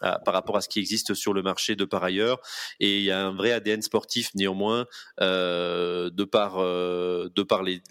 par 0.01 0.33
rapport 0.33 0.57
à 0.57 0.61
ce 0.61 0.69
qui 0.69 0.79
existe 0.79 1.13
sur 1.13 1.33
le 1.33 1.41
marché 1.41 1.75
de 1.75 1.85
par 1.85 2.03
ailleurs. 2.03 2.39
Et 2.79 2.97
il 2.97 3.03
y 3.03 3.11
a 3.11 3.25
un 3.25 3.35
vrai 3.35 3.51
ADN 3.51 3.81
sportif 3.81 4.31
néanmoins 4.35 4.85
de 5.19 6.23
par 6.23 6.57
de 6.57 7.43
par 7.43 7.63
les, 7.63 7.81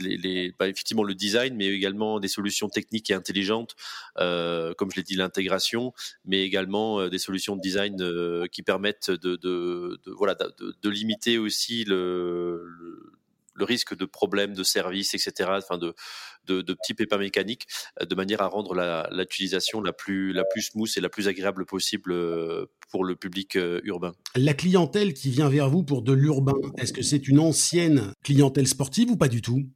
bah, 0.59 0.69
effectivement 0.69 1.05
le 1.05 1.15
design, 1.15 1.55
mais 1.57 1.67
également 1.67 2.21
des 2.21 2.29
solutions 2.29 2.69
techniques 2.69 3.11
et 3.11 3.15
intelligentes, 3.15 3.75
euh, 4.19 4.75
comme 4.75 4.91
je 4.91 4.97
l'ai 4.97 5.03
dit, 5.03 5.17
l'intégration, 5.17 5.93
mais 6.25 6.43
également 6.43 7.01
euh, 7.01 7.09
des 7.09 7.19
solutions 7.19 7.57
de 7.57 7.61
design 7.61 8.01
euh, 8.01 8.47
qui 8.47 8.63
permettent 8.63 9.11
de, 9.11 9.37
de, 9.37 9.99
voilà, 10.07 10.35
de, 10.35 10.91
limiter 10.91 11.39
aussi 11.39 11.85
le, 11.85 12.65
risque 13.65 13.97
de 13.97 14.05
problèmes 14.05 14.55
de 14.55 14.63
service, 14.63 15.15
etc., 15.15 15.51
enfin 15.57 15.79
de, 15.79 15.95
petits 16.47 16.95
pépins 16.95 17.19
mécaniques, 17.19 17.67
de 18.01 18.15
manière 18.15 18.43
à 18.43 18.49
rendre 18.49 18.75
l'utilisation 19.11 19.81
la, 19.81 19.89
la, 19.89 19.93
plus, 19.93 20.33
la 20.33 20.45
plus 20.45 20.63
smooth 20.63 20.91
et 20.97 21.01
la 21.01 21.09
plus 21.09 21.29
agréable 21.29 21.67
possible 21.67 22.15
pour 22.91 23.05
le 23.05 23.17
public 23.17 23.59
urbain. 23.85 24.13
La 24.35 24.55
clientèle 24.55 25.15
qui 25.15 25.31
vient 25.31 25.49
vers 25.49 25.69
vous 25.69 25.83
pour 25.83 26.03
de 26.03 26.13
l'urbain, 26.13 26.55
est-ce 26.79 26.93
que 26.93 27.03
c'est 27.03 27.29
une 27.29 27.41
ancienne 27.41 28.13
clientèle 28.23 28.69
sportive 28.69 29.11
ou 29.11 29.17
pas 29.17 29.29
du 29.29 29.43
tout? 29.43 29.67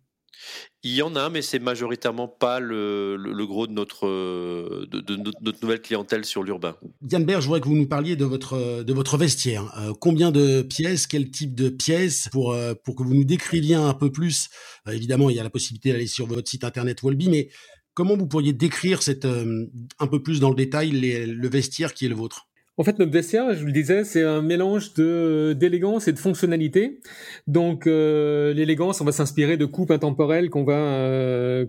Il 0.83 0.95
y 0.95 1.03
en 1.03 1.15
a, 1.15 1.29
mais 1.29 1.43
c'est 1.43 1.59
majoritairement 1.59 2.29
pas 2.29 2.59
le, 2.59 3.17
gros 3.47 3.67
de 3.67 3.73
notre, 3.73 4.07
de, 4.07 5.17
notre 5.43 5.59
nouvelle 5.63 5.83
clientèle 5.83 6.25
sur 6.25 6.43
l'urbain. 6.43 6.77
Yann 7.11 7.25
Berg, 7.25 7.41
je 7.41 7.47
voudrais 7.47 7.61
que 7.61 7.69
vous 7.69 7.77
nous 7.77 7.89
parliez 7.89 8.17
de 8.17 8.25
votre, 8.25 8.83
de 8.83 8.93
votre 8.93 9.17
vestiaire. 9.19 9.73
Euh, 9.79 9.93
combien 9.99 10.31
de 10.31 10.63
pièces, 10.63 11.07
quel 11.07 11.31
type 11.31 11.55
de 11.55 11.69
pièces, 11.69 12.29
pour, 12.33 12.53
euh, 12.53 12.75
pour 12.85 12.97
que 12.97 13.03
vous 13.03 13.15
nous 13.15 13.25
décriviez 13.25 13.75
un 13.75 13.95
peu 13.95 14.11
plus. 14.11 14.49
Euh, 14.89 14.93
évidemment, 14.93 15.29
il 15.31 15.37
y 15.37 15.41
a 15.41 15.43
la 15.43 15.51
possibilité 15.51 15.93
d'aller 15.93 16.07
sur 16.07 16.27
votre 16.27 16.49
site 16.49 16.65
internet 16.65 17.03
Wolby, 17.03 17.29
mais 17.29 17.51
comment 17.95 18.17
vous 18.17 18.27
pourriez 18.27 18.53
décrire 18.53 19.03
cette, 19.03 19.27
un 19.27 20.07
peu 20.07 20.23
plus 20.23 20.41
dans 20.41 20.49
le 20.49 20.57
détail 20.57 20.91
le 20.93 21.49
vestiaire 21.49 21.93
qui 21.93 22.07
est 22.07 22.09
le 22.09 22.15
vôtre? 22.15 22.50
En 22.81 22.83
fait, 22.83 22.99
notre 22.99 23.13
vestiaire, 23.13 23.53
je 23.53 23.61
vous 23.61 23.67
le 23.67 23.73
disais, 23.73 24.05
c'est 24.05 24.23
un 24.23 24.41
mélange 24.41 24.95
de 24.95 25.55
d'élégance 25.55 26.09
et 26.09 26.15
de 26.15 26.19
fonctionnalité. 26.19 26.99
Donc, 27.47 27.87
euh, 27.87 28.55
l'élégance, 28.55 29.03
on 29.03 29.05
va 29.05 29.13
s'inspirer 29.13 29.59
de 29.59 29.67
coupes 29.67 29.91
intemporelles 29.91 30.49
qu'on 30.49 30.65
va 30.65 30.79
euh, 30.79 31.67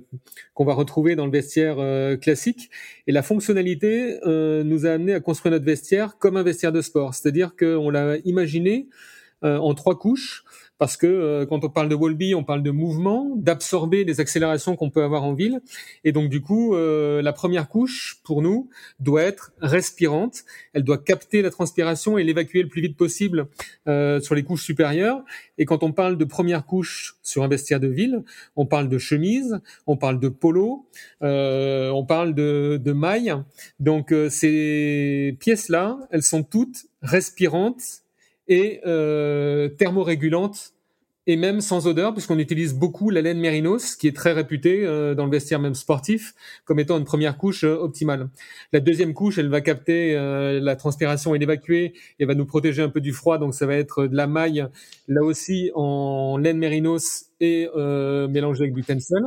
qu'on 0.54 0.64
va 0.64 0.74
retrouver 0.74 1.18
dans 1.18 1.26
le 1.26 1.32
vestiaire 1.34 1.80
euh, 1.80 2.16
classique. 2.16 2.70
Et 3.08 3.12
la 3.12 3.24
fonctionnalité 3.24 4.20
nous 4.24 4.86
a 4.86 4.92
amené 4.92 5.14
à 5.14 5.20
construire 5.20 5.52
notre 5.52 5.66
vestiaire 5.66 6.18
comme 6.18 6.38
un 6.38 6.44
vestiaire 6.44 6.72
de 6.72 6.80
sport, 6.80 7.14
c'est-à-dire 7.14 7.58
qu'on 7.58 7.90
l'a 7.90 8.16
imaginé 8.24 8.88
en 9.42 9.74
trois 9.74 10.00
couches 10.00 10.46
parce 10.82 10.98
que 10.98 11.06
euh, 11.06 11.46
quand 11.46 11.64
on 11.64 11.70
parle 11.70 11.90
de 11.90 11.94
Wolby, 11.94 12.34
on 12.34 12.44
parle 12.44 12.64
de 12.64 12.72
mouvement, 12.72 13.36
d'absorber 13.36 14.04
les 14.04 14.20
accélérations 14.20 14.76
qu'on 14.76 14.90
peut 14.90 15.04
avoir 15.04 15.24
en 15.24 15.36
ville. 15.36 15.62
Et 16.04 16.12
donc 16.12 16.28
du 16.28 16.42
coup, 16.42 16.74
euh, 16.74 17.22
la 17.22 17.34
première 17.34 17.70
couche, 17.70 18.20
pour 18.24 18.42
nous, 18.42 18.68
doit 19.00 19.22
être 19.22 19.52
respirante. 19.62 20.44
Elle 20.74 20.84
doit 20.84 20.98
capter 20.98 21.44
la 21.44 21.52
transpiration 21.52 22.18
et 22.18 22.24
l'évacuer 22.24 22.64
le 22.64 22.68
plus 22.68 22.82
vite 22.82 22.98
possible 22.98 23.46
euh, 23.88 24.20
sur 24.22 24.34
les 24.34 24.42
couches 24.42 24.64
supérieures. 24.64 25.24
Et 25.60 25.66
quand 25.66 25.84
on 25.84 25.92
parle 25.92 26.18
de 26.18 26.26
première 26.26 26.66
couche 26.66 27.16
sur 27.22 27.44
un 27.44 27.48
vestiaire 27.48 27.80
de 27.80 27.88
ville, 27.88 28.24
on 28.56 28.66
parle 28.66 28.90
de 28.90 28.98
chemise, 28.98 29.60
on 29.86 29.98
parle 29.98 30.20
de 30.20 30.30
polo, 30.30 30.88
on 31.22 32.06
parle 32.08 32.34
de, 32.34 32.82
de 32.84 32.92
mailles. 32.92 33.36
Donc 33.80 34.12
ces 34.30 35.38
pièces-là, 35.40 36.00
elles 36.10 36.24
sont 36.24 36.42
toutes 36.42 36.88
respirantes 37.04 38.02
et 38.48 38.82
euh, 38.86 39.70
thermorégulante 39.70 40.74
et 41.28 41.36
même 41.36 41.62
sans 41.62 41.86
odeur, 41.86 42.14
puisqu'on 42.14 42.40
utilise 42.40 42.74
beaucoup 42.74 43.12
la 43.12 43.22
laine 43.22 43.40
mérinos, 43.40 43.96
qui 43.96 44.08
est 44.08 44.16
très 44.16 44.32
réputée 44.32 44.86
euh, 44.86 45.14
dans 45.14 45.26
le 45.26 45.32
vestiaire 45.32 45.60
même 45.60 45.76
sportif, 45.76 46.34
comme 46.66 46.80
étant 46.80 46.98
une 46.98 47.06
première 47.06 47.38
couche 47.38 47.64
euh, 47.64 47.76
optimale. 47.76 48.30
La 48.74 48.80
deuxième 48.80 49.14
couche, 49.14 49.38
elle 49.38 49.50
va 49.50 49.62
capter 49.62 50.16
euh, 50.16 50.60
la 50.60 50.76
transpiration 50.76 51.36
et 51.36 51.40
l'évacuer, 51.40 51.94
et 52.20 52.26
va 52.26 52.34
nous 52.34 52.46
protéger 52.46 52.82
un 52.82 52.90
peu 52.90 53.02
du 53.02 53.14
froid, 53.14 53.38
donc 53.38 53.54
ça 53.54 53.68
va 53.68 53.76
être 53.76 54.08
de 54.08 54.16
la 54.16 54.26
maille, 54.26 54.68
là 55.08 55.24
aussi 55.24 55.70
en 55.76 56.38
laine 56.38 56.58
mérinos 56.58 57.26
et 57.40 57.68
mélangée 58.30 58.64
avec 58.64 58.74
du 58.74 58.84
tencel. 58.84 59.24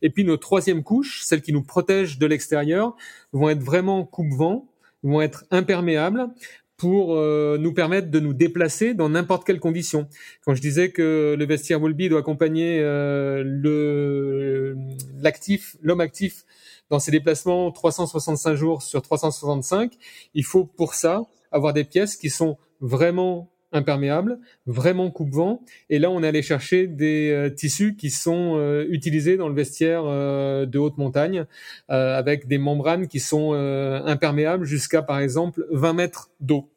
Et 0.00 0.10
puis 0.10 0.24
nos 0.24 0.36
troisième 0.36 0.84
couche, 0.84 1.22
celle 1.24 1.42
qui 1.42 1.52
nous 1.52 1.62
protège 1.62 2.18
de 2.18 2.26
l'extérieur, 2.26 2.96
vont 3.32 3.48
être 3.48 3.62
vraiment 3.62 4.04
coupe-vent, 4.04 4.68
vont 5.02 5.20
être 5.20 5.44
imperméables, 5.50 6.28
pour 6.76 7.14
euh, 7.14 7.56
nous 7.58 7.72
permettre 7.72 8.10
de 8.10 8.20
nous 8.20 8.34
déplacer 8.34 8.94
dans 8.94 9.08
n'importe 9.08 9.46
quelle 9.46 9.60
condition. 9.60 10.08
Quand 10.44 10.54
je 10.54 10.60
disais 10.60 10.90
que 10.90 11.34
le 11.38 11.46
vestiaire 11.46 11.80
Wolby 11.80 12.08
doit 12.08 12.20
accompagner 12.20 12.80
euh, 12.80 13.42
le 13.44 14.76
l'actif, 15.20 15.76
l'homme 15.80 16.00
actif 16.00 16.44
dans 16.90 16.98
ses 16.98 17.10
déplacements 17.10 17.70
365 17.72 18.54
jours 18.54 18.82
sur 18.82 19.02
365, 19.02 19.92
il 20.34 20.44
faut 20.44 20.64
pour 20.64 20.94
ça 20.94 21.22
avoir 21.50 21.72
des 21.72 21.84
pièces 21.84 22.16
qui 22.16 22.30
sont 22.30 22.58
vraiment 22.80 23.50
imperméables, 23.72 24.38
vraiment 24.66 25.10
coupe-vent. 25.10 25.62
Et 25.90 25.98
là, 25.98 26.10
on 26.10 26.22
allé 26.22 26.42
chercher 26.42 26.86
des 26.86 27.30
euh, 27.30 27.50
tissus 27.50 27.96
qui 27.96 28.10
sont 28.10 28.58
utilisés 28.88 29.36
dans 29.36 29.48
le 29.48 29.54
vestiaire 29.54 30.04
de 30.04 30.78
haute 30.78 30.98
montagne, 30.98 31.44
avec 31.88 32.46
des 32.46 32.58
membranes 32.58 33.08
qui 33.08 33.20
sont 33.20 33.52
imperméables 33.52 34.64
jusqu'à, 34.64 35.02
par 35.02 35.18
exemple, 35.18 35.66
20 35.70 35.92
mètres 35.92 36.30
d'eau. 36.40 36.68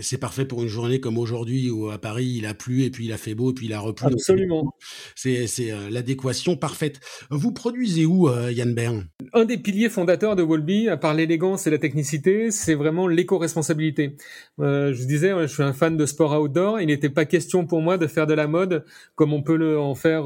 C'est 0.00 0.18
parfait 0.18 0.44
pour 0.44 0.62
une 0.62 0.68
journée 0.68 1.00
comme 1.00 1.18
aujourd'hui 1.18 1.70
où 1.70 1.90
à 1.90 1.98
Paris 1.98 2.34
il 2.38 2.46
a 2.46 2.54
plu 2.54 2.84
et 2.84 2.90
puis 2.90 3.06
il 3.06 3.12
a 3.12 3.16
fait 3.16 3.34
beau 3.34 3.50
et 3.50 3.54
puis 3.54 3.66
il 3.66 3.72
a 3.72 3.80
replu. 3.80 4.06
Absolument. 4.06 4.74
C'est 5.14 5.46
euh, 5.60 5.90
l'adéquation 5.90 6.56
parfaite. 6.56 7.00
Vous 7.30 7.52
produisez 7.52 8.04
où, 8.04 8.28
euh, 8.28 8.52
Yann 8.52 8.74
Bern? 8.74 9.06
Un 9.32 9.44
des 9.44 9.58
piliers 9.58 9.88
fondateurs 9.88 10.36
de 10.36 10.42
Wolby, 10.42 10.88
à 10.88 10.96
part 10.96 11.14
l'élégance 11.14 11.66
et 11.66 11.70
la 11.70 11.78
technicité, 11.78 12.50
c'est 12.50 12.74
vraiment 12.74 13.06
l'éco-responsabilité. 13.08 14.16
Euh, 14.60 14.92
je 14.92 15.00
vous 15.00 15.08
disais, 15.08 15.32
je 15.42 15.46
suis 15.46 15.62
un 15.62 15.72
fan 15.72 15.96
de 15.96 16.06
sport 16.06 16.40
outdoor. 16.40 16.80
Il 16.80 16.86
n'était 16.86 17.10
pas 17.10 17.24
question 17.24 17.66
pour 17.66 17.80
moi 17.80 17.98
de 17.98 18.06
faire 18.06 18.26
de 18.26 18.34
la 18.34 18.46
mode 18.46 18.84
comme 19.14 19.32
on 19.32 19.42
peut 19.42 19.56
le 19.56 19.78
en 19.78 19.94
faire 19.94 20.24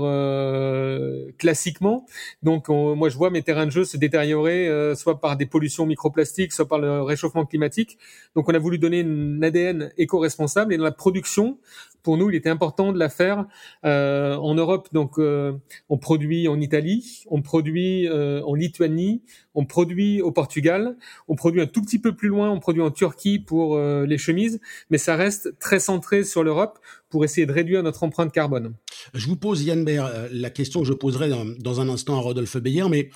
classiquement. 1.39 2.07
Donc 2.43 2.69
moi 2.69 3.09
je 3.09 3.17
vois 3.17 3.31
mes 3.31 3.43
terrains 3.43 3.67
de 3.67 3.71
jeu 3.71 3.85
se 3.85 3.97
détériorer 3.97 4.95
soit 4.97 5.21
par 5.21 5.37
des 5.37 5.47
pollutions 5.47 5.87
microplastiques, 5.87 6.53
soit 6.53 6.69
par 6.69 6.79
le 6.79 7.03
réchauffement 7.03 7.45
climatique. 7.45 7.99
Donc 8.35 8.49
on 8.49 8.55
a 8.55 8.59
voulu 8.59 8.79
donner 8.79 9.01
une 9.01 9.43
ADN 9.43 9.60
éco-responsable 9.97 10.73
et 10.75 10.77
dans 10.77 10.85
la 10.85 10.93
production, 10.93 11.59
pour 12.03 12.17
nous, 12.17 12.31
il 12.31 12.37
était 12.37 12.49
important 12.49 12.93
de 12.93 12.99
la 12.99 13.09
faire 13.09 13.47
euh, 13.85 14.35
en 14.37 14.55
Europe. 14.55 14.89
Donc, 14.93 15.19
euh, 15.19 15.53
on 15.89 15.99
produit 15.99 16.49
en 16.49 16.61
Italie, 16.61 17.25
on 17.29 17.43
produit 17.43 18.09
euh, 18.09 18.43
en 18.43 18.55
Lituanie, 18.55 19.23
on 19.55 19.65
produit 19.65 20.23
au 20.23 20.33
Portugal, 20.33 20.97
on 21.29 21.35
produit 21.35 21.61
un 21.61 21.67
tout 21.67 21.83
petit 21.83 21.99
peu 21.99 22.15
plus 22.15 22.29
loin, 22.29 22.51
on 22.51 22.59
produit 22.59 22.83
en 22.83 22.91
Turquie 22.91 23.39
pour 23.39 23.79
les 23.79 24.19
chemises, 24.19 24.61
mais 24.91 24.99
ça 24.99 25.17
reste 25.17 25.59
très 25.59 25.81
centré 25.81 26.25
sur 26.25 26.43
l'Europe 26.43 26.79
pour 27.09 27.25
essayer 27.25 27.47
de 27.47 27.53
réduire 27.53 27.83
notre 27.83 28.05
empreinte 28.05 28.33
carbone. 28.33 28.75
Je 29.15 29.27
vous 29.27 29.37
pose, 29.37 29.65
Yann 29.65 29.85
Baer, 29.85 30.29
la 30.31 30.51
question 30.51 30.81
que 30.81 30.87
je 30.87 30.93
poserai 30.93 31.31
dans 31.59 31.81
un 31.81 31.89
instant 31.89 32.17
à 32.17 32.21
Rodolphe 32.21 32.57
Beyer, 32.59 32.89
mais 32.89 33.11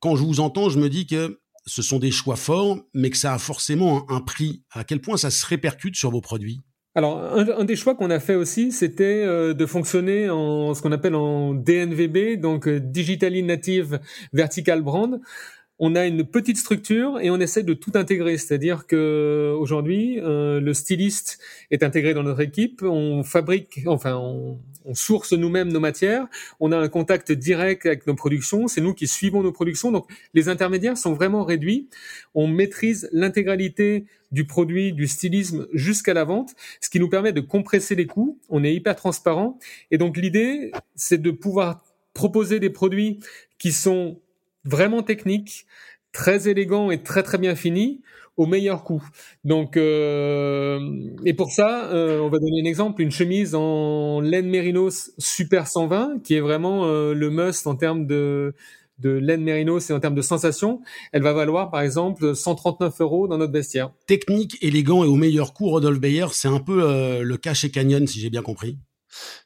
quand 0.00 0.14
je 0.14 0.24
vous 0.24 0.40
entends, 0.40 0.68
je 0.68 0.78
me 0.78 0.88
dis 0.88 1.06
que 1.06 1.38
ce 1.68 1.82
sont 1.82 1.98
des 1.98 2.10
choix 2.10 2.36
forts, 2.36 2.78
mais 2.94 3.10
que 3.10 3.16
ça 3.16 3.34
a 3.34 3.38
forcément 3.38 4.10
un, 4.10 4.20
prix. 4.20 4.62
À 4.72 4.84
quel 4.84 5.00
point 5.00 5.16
ça 5.16 5.30
se 5.30 5.46
répercute 5.46 5.96
sur 5.96 6.10
vos 6.10 6.20
produits? 6.20 6.60
Alors, 6.94 7.18
un, 7.18 7.64
des 7.64 7.76
choix 7.76 7.94
qu'on 7.94 8.10
a 8.10 8.18
fait 8.18 8.34
aussi, 8.34 8.72
c'était 8.72 9.22
euh, 9.24 9.54
de 9.54 9.66
fonctionner 9.66 10.30
en 10.30 10.74
ce 10.74 10.82
qu'on 10.82 10.90
appelle 10.90 11.14
en 11.14 11.54
DNVB, 11.54 12.40
donc 12.40 12.66
euh, 12.66 12.80
Digitally 12.80 13.44
Native 13.44 14.00
Vertical 14.32 14.82
Brand 14.82 15.20
on 15.78 15.94
a 15.94 16.06
une 16.06 16.24
petite 16.24 16.56
structure 16.56 17.20
et 17.20 17.30
on 17.30 17.38
essaie 17.38 17.62
de 17.62 17.74
tout 17.74 17.92
intégrer. 17.94 18.36
C'est-à-dire 18.36 18.86
que 18.86 19.54
aujourd'hui, 19.58 20.18
euh, 20.20 20.60
le 20.60 20.74
styliste 20.74 21.38
est 21.70 21.82
intégré 21.82 22.14
dans 22.14 22.24
notre 22.24 22.40
équipe. 22.40 22.82
On 22.82 23.22
fabrique, 23.22 23.82
enfin, 23.86 24.16
on, 24.16 24.58
source 24.94 25.34
nous-mêmes 25.34 25.70
nos 25.70 25.80
matières. 25.80 26.26
On 26.60 26.72
a 26.72 26.78
un 26.78 26.88
contact 26.88 27.30
direct 27.30 27.84
avec 27.84 28.06
nos 28.06 28.14
productions. 28.14 28.68
C'est 28.68 28.80
nous 28.80 28.94
qui 28.94 29.06
suivons 29.06 29.42
nos 29.42 29.52
productions. 29.52 29.92
Donc, 29.92 30.10
les 30.32 30.48
intermédiaires 30.48 30.96
sont 30.96 31.12
vraiment 31.12 31.44
réduits. 31.44 31.88
On 32.34 32.46
maîtrise 32.46 33.08
l'intégralité 33.12 34.06
du 34.32 34.46
produit, 34.46 34.92
du 34.92 35.06
stylisme 35.06 35.68
jusqu'à 35.74 36.14
la 36.14 36.24
vente, 36.24 36.54
ce 36.80 36.88
qui 36.88 37.00
nous 37.00 37.08
permet 37.08 37.32
de 37.32 37.40
compresser 37.40 37.94
les 37.94 38.06
coûts. 38.06 38.38
On 38.48 38.64
est 38.64 38.74
hyper 38.74 38.96
transparent. 38.96 39.58
Et 39.90 39.98
donc, 39.98 40.16
l'idée, 40.16 40.72
c'est 40.96 41.20
de 41.20 41.30
pouvoir 41.30 41.84
proposer 42.14 42.58
des 42.58 42.70
produits 42.70 43.20
qui 43.58 43.72
sont 43.72 44.20
vraiment 44.68 45.02
technique, 45.02 45.66
très 46.12 46.48
élégant 46.48 46.90
et 46.90 47.02
très 47.02 47.22
très 47.22 47.38
bien 47.38 47.54
fini 47.54 48.00
au 48.36 48.46
meilleur 48.46 48.84
coût. 48.84 49.02
Donc, 49.44 49.76
euh, 49.76 50.78
et 51.24 51.34
pour 51.34 51.50
ça, 51.50 51.90
euh, 51.92 52.20
on 52.20 52.28
va 52.30 52.38
donner 52.38 52.62
un 52.62 52.64
exemple, 52.64 53.02
une 53.02 53.10
chemise 53.10 53.54
en 53.54 54.20
laine 54.20 54.48
mérinos 54.48 55.10
Super 55.18 55.66
120, 55.66 56.22
qui 56.22 56.34
est 56.34 56.40
vraiment 56.40 56.86
euh, 56.86 57.14
le 57.14 57.30
must 57.30 57.66
en 57.66 57.74
termes 57.74 58.06
de, 58.06 58.54
de 59.00 59.10
laine 59.10 59.42
mérinos 59.42 59.90
et 59.90 59.92
en 59.92 59.98
termes 59.98 60.14
de 60.14 60.22
sensation, 60.22 60.80
elle 61.12 61.22
va 61.22 61.32
valoir 61.32 61.70
par 61.70 61.80
exemple 61.80 62.36
139 62.36 63.00
euros 63.00 63.26
dans 63.26 63.38
notre 63.38 63.52
vestiaire. 63.52 63.90
Technique, 64.06 64.56
élégant 64.62 65.02
et 65.02 65.08
au 65.08 65.16
meilleur 65.16 65.52
coût, 65.52 65.68
Rodolphe 65.68 66.00
Bayer, 66.00 66.26
c'est 66.30 66.48
un 66.48 66.60
peu 66.60 67.20
le 67.20 67.36
cas 67.38 67.54
chez 67.54 67.70
Canyon, 67.70 68.06
si 68.06 68.20
j'ai 68.20 68.30
bien 68.30 68.42
compris. 68.42 68.78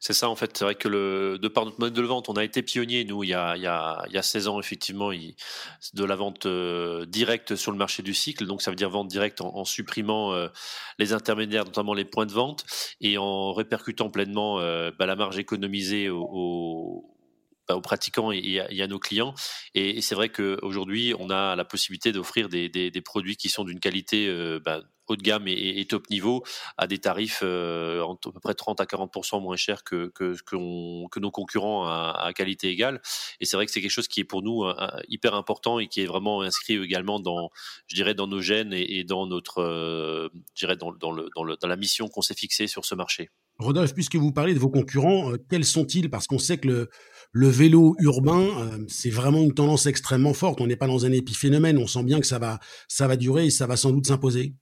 C'est 0.00 0.12
ça, 0.12 0.28
en 0.28 0.36
fait. 0.36 0.56
C'est 0.56 0.64
vrai 0.64 0.74
que 0.74 0.88
le, 0.88 1.38
de 1.38 1.48
par 1.48 1.64
notre 1.64 1.78
mode 1.78 1.92
de 1.92 2.02
vente, 2.02 2.28
on 2.28 2.34
a 2.34 2.44
été 2.44 2.62
pionnier, 2.62 3.04
nous, 3.04 3.22
il 3.22 3.30
y 3.30 3.34
a, 3.34 3.56
il 3.56 3.62
y 3.62 3.66
a, 3.66 4.04
il 4.08 4.14
y 4.14 4.18
a 4.18 4.22
16 4.22 4.48
ans, 4.48 4.60
effectivement, 4.60 5.10
de 5.10 6.04
la 6.04 6.16
vente 6.16 6.46
euh, 6.46 7.06
directe 7.06 7.56
sur 7.56 7.70
le 7.72 7.78
marché 7.78 8.02
du 8.02 8.14
cycle. 8.14 8.46
Donc, 8.46 8.62
ça 8.62 8.70
veut 8.70 8.76
dire 8.76 8.90
vente 8.90 9.08
directe 9.08 9.40
en, 9.40 9.64
supprimant 9.64 10.32
euh, 10.32 10.48
les 10.98 11.12
intermédiaires, 11.12 11.64
notamment 11.64 11.94
les 11.94 12.04
points 12.04 12.26
de 12.26 12.32
vente, 12.32 12.64
et 13.00 13.18
en 13.18 13.52
répercutant 13.52 14.10
pleinement 14.10 14.58
euh, 14.60 14.90
bah, 14.98 15.06
la 15.06 15.16
marge 15.16 15.38
économisée 15.38 16.08
bah, 16.08 16.14
aux 16.16 17.80
pratiquants 17.82 18.32
et, 18.32 18.60
à, 18.60 18.86
nos 18.86 18.98
clients. 18.98 19.34
Et, 19.74 20.00
c'est 20.00 20.14
vrai 20.14 20.28
qu'aujourd'hui, 20.28 21.14
on 21.18 21.30
a 21.30 21.54
la 21.56 21.64
possibilité 21.64 22.12
d'offrir 22.12 22.48
des, 22.48 22.90
produits 23.04 23.36
qui 23.36 23.48
sont 23.48 23.64
d'une 23.64 23.80
qualité 23.80 24.32
bah, 24.64 24.82
de 25.16 25.22
gamme 25.22 25.44
et, 25.46 25.84
top 25.86 26.08
niveau 26.10 26.42
à 26.78 26.86
des 26.86 26.98
tarifs 26.98 27.40
euh, 27.42 28.02
à 28.02 28.16
peu 28.22 28.40
près 28.40 28.54
30 28.54 28.80
à 28.80 28.84
40% 28.84 29.42
moins 29.42 29.56
chers 29.56 29.84
que, 29.84 30.10
que, 30.14 30.36
que, 30.44 31.20
nos 31.20 31.30
concurrents 31.30 31.86
à, 31.86 32.32
qualité 32.34 32.68
égale. 32.68 33.00
Et 33.40 33.44
c'est 33.44 33.56
vrai 33.56 33.66
que 33.66 33.72
c'est 33.72 33.80
quelque 33.80 33.90
chose 33.90 34.08
qui 34.08 34.20
est 34.20 34.24
pour 34.24 34.42
nous 34.42 34.64
hyper 35.08 35.34
important 35.34 35.78
et 35.78 35.88
qui 35.88 36.00
est 36.00 36.06
vraiment 36.06 36.42
inscrit 36.42 36.76
également 36.76 37.20
dans, 37.20 37.50
je 37.86 37.94
dirais, 37.94 38.14
dans 38.14 38.26
nos 38.26 38.40
gènes 38.40 38.72
et, 38.72 39.04
dans 39.04 39.26
notre, 39.26 39.62
euh, 39.62 40.28
je 40.54 40.64
dirais, 40.66 40.76
dans, 40.76 40.92
dans, 40.92 41.12
le, 41.12 41.28
dans, 41.34 41.44
le, 41.44 41.56
dans 41.56 41.68
la 41.68 41.76
mission 41.76 42.08
qu'on 42.08 42.22
s'est 42.22 42.34
fixée 42.34 42.66
sur 42.66 42.84
ce 42.84 42.94
marché. 42.94 43.30
Rodolphe, 43.58 43.94
puisque 43.94 44.16
vous 44.16 44.32
parlez 44.32 44.54
de 44.54 44.58
vos 44.58 44.70
concurrents, 44.70 45.32
euh, 45.32 45.36
quels 45.50 45.64
sont-ils? 45.64 46.10
Parce 46.10 46.26
qu'on 46.26 46.38
sait 46.38 46.58
que 46.58 46.68
le, 46.68 46.90
le 47.32 47.48
vélo 47.48 47.94
urbain, 48.00 48.46
c'est 48.88 49.10
vraiment 49.10 49.42
une 49.42 49.54
tendance 49.54 49.86
extrêmement 49.86 50.34
forte. 50.34 50.60
On 50.60 50.66
n'est 50.66 50.76
pas 50.76 50.86
dans 50.86 51.06
un 51.06 51.12
épiphénomène. 51.12 51.78
On 51.78 51.86
sent 51.86 52.04
bien 52.04 52.20
que 52.20 52.26
ça 52.26 52.38
va, 52.38 52.60
ça 52.88 53.06
va 53.06 53.16
durer 53.16 53.46
et 53.46 53.50
ça 53.50 53.66
va 53.66 53.76
sans 53.76 53.90
doute 53.90 54.06
s'imposer. 54.06 54.54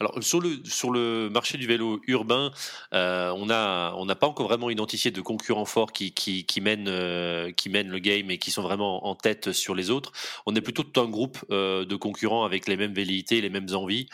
Alors 0.00 0.22
sur 0.22 0.40
le 0.40 0.58
sur 0.64 0.90
le 0.90 1.28
marché 1.30 1.58
du 1.58 1.66
vélo 1.66 2.00
urbain, 2.06 2.52
euh, 2.94 3.32
on 3.36 3.50
a 3.50 3.94
on 3.96 4.06
n'a 4.06 4.14
pas 4.14 4.26
encore 4.26 4.48
vraiment 4.48 4.70
identifié 4.70 5.10
de 5.10 5.20
concurrents 5.20 5.64
forts 5.64 5.92
qui 5.92 6.12
qui 6.12 6.60
mènent 6.60 6.88
euh, 6.88 7.52
qui 7.52 7.68
mènent 7.68 7.90
le 7.90 7.98
game 7.98 8.30
et 8.30 8.38
qui 8.38 8.50
sont 8.50 8.62
vraiment 8.62 9.06
en 9.06 9.14
tête 9.14 9.52
sur 9.52 9.74
les 9.74 9.90
autres. 9.90 10.12
On 10.46 10.54
est 10.54 10.60
plutôt 10.60 10.84
un 11.00 11.08
groupe 11.08 11.38
euh, 11.50 11.84
de 11.84 11.96
concurrents 11.96 12.44
avec 12.44 12.68
les 12.68 12.76
mêmes 12.76 12.94
velléités, 12.94 13.40
les 13.40 13.50
mêmes 13.50 13.68
envies 13.74 14.08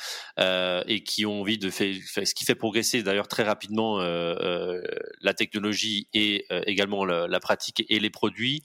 et 0.87 1.03
qui 1.05 1.27
ont 1.27 1.41
envie 1.41 1.59
de 1.59 1.71
faire 1.71 1.95
ce 2.27 2.35
qui 2.35 2.45
fait 2.45 2.55
progresser 2.55 3.03
d'ailleurs 3.03 3.29
très 3.29 3.43
rapidement 3.43 3.99
la 3.99 5.35
technologie 5.35 6.09
et 6.13 6.47
également 6.67 7.05
la, 7.05 7.27
la, 7.27 7.41
pratique 7.41 7.85
et 7.89 8.01
les 8.01 8.11
produits. 8.11 8.63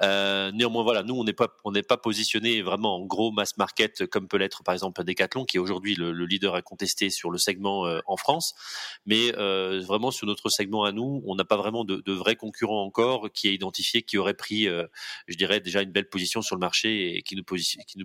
néanmoins 0.00 0.82
voilà, 0.82 1.02
nous 1.02 1.14
on 1.14 1.24
n'est 1.24 1.32
pas 1.32 1.48
on 1.64 1.72
n'est 1.72 1.82
pas 1.82 1.96
positionné 1.96 2.62
vraiment 2.62 2.96
en 2.96 3.06
gros 3.06 3.32
mass 3.32 3.56
market 3.56 4.06
comme 4.06 4.28
peut 4.28 4.38
l'être 4.38 4.62
par 4.62 4.74
exemple 4.74 5.04
Decathlon 5.04 5.44
qui 5.44 5.56
est 5.56 5.60
aujourd'hui 5.60 5.94
le, 5.94 6.12
le 6.12 6.26
leader 6.30 6.54
à 6.54 6.62
contester 6.62 7.10
sur 7.10 7.30
le 7.30 7.38
segment 7.38 7.86
euh, 7.86 8.00
en 8.06 8.16
France, 8.16 8.54
mais 9.06 9.36
euh, 9.36 9.80
vraiment 9.84 10.10
sur 10.10 10.26
notre 10.26 10.48
segment 10.48 10.84
à 10.84 10.92
nous, 10.92 11.22
on 11.26 11.34
n'a 11.34 11.44
pas 11.44 11.56
vraiment 11.56 11.84
de, 11.84 12.12
vrais 12.12 12.36
concurrents 12.36 12.84
encore 12.84 13.30
qui 13.32 13.48
est 13.48 13.54
identifié, 13.54 14.02
qui 14.02 14.18
aurait 14.18 14.34
pris, 14.34 14.68
euh, 14.68 14.86
je 15.28 15.36
dirais 15.36 15.60
déjà 15.60 15.82
une 15.82 15.92
belle 15.92 16.08
position 16.08 16.42
sur 16.42 16.56
le 16.56 16.60
marché 16.60 17.16
et 17.16 17.22
qui 17.22 17.36
nous, 17.36 17.44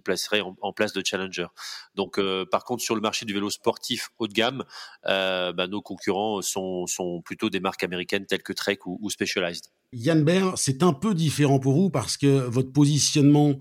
placerait 0.01 0.41
en, 0.41 0.73
place 0.73 0.93
de 0.93 1.01
challenger. 1.05 1.47
Donc, 1.95 2.19
par 2.51 2.63
contre, 2.65 2.83
sur 2.83 2.95
le 2.95 3.01
marché 3.01 3.25
du 3.25 3.33
vélo 3.33 3.49
sportif 3.49 4.09
haut 4.19 4.27
de 4.27 4.33
gamme, 4.33 4.63
bah, 5.03 5.67
nos 5.67 5.81
concurrents 5.81 6.41
sont, 6.41 7.21
plutôt 7.23 7.49
des 7.49 7.59
marques 7.59 7.83
américaines 7.83 8.25
telles 8.25 8.43
que 8.43 8.53
Trek 8.53 8.79
ou 8.85 9.09
Specialized. 9.09 9.65
Yann 9.93 10.23
Baer, 10.23 10.53
c'est 10.57 10.83
un 10.83 10.93
peu 10.93 11.13
différent 11.13 11.59
pour 11.59 11.73
vous 11.73 11.89
parce 11.89 12.17
que 12.17 12.47
votre 12.47 12.71
positionnement 12.73 13.55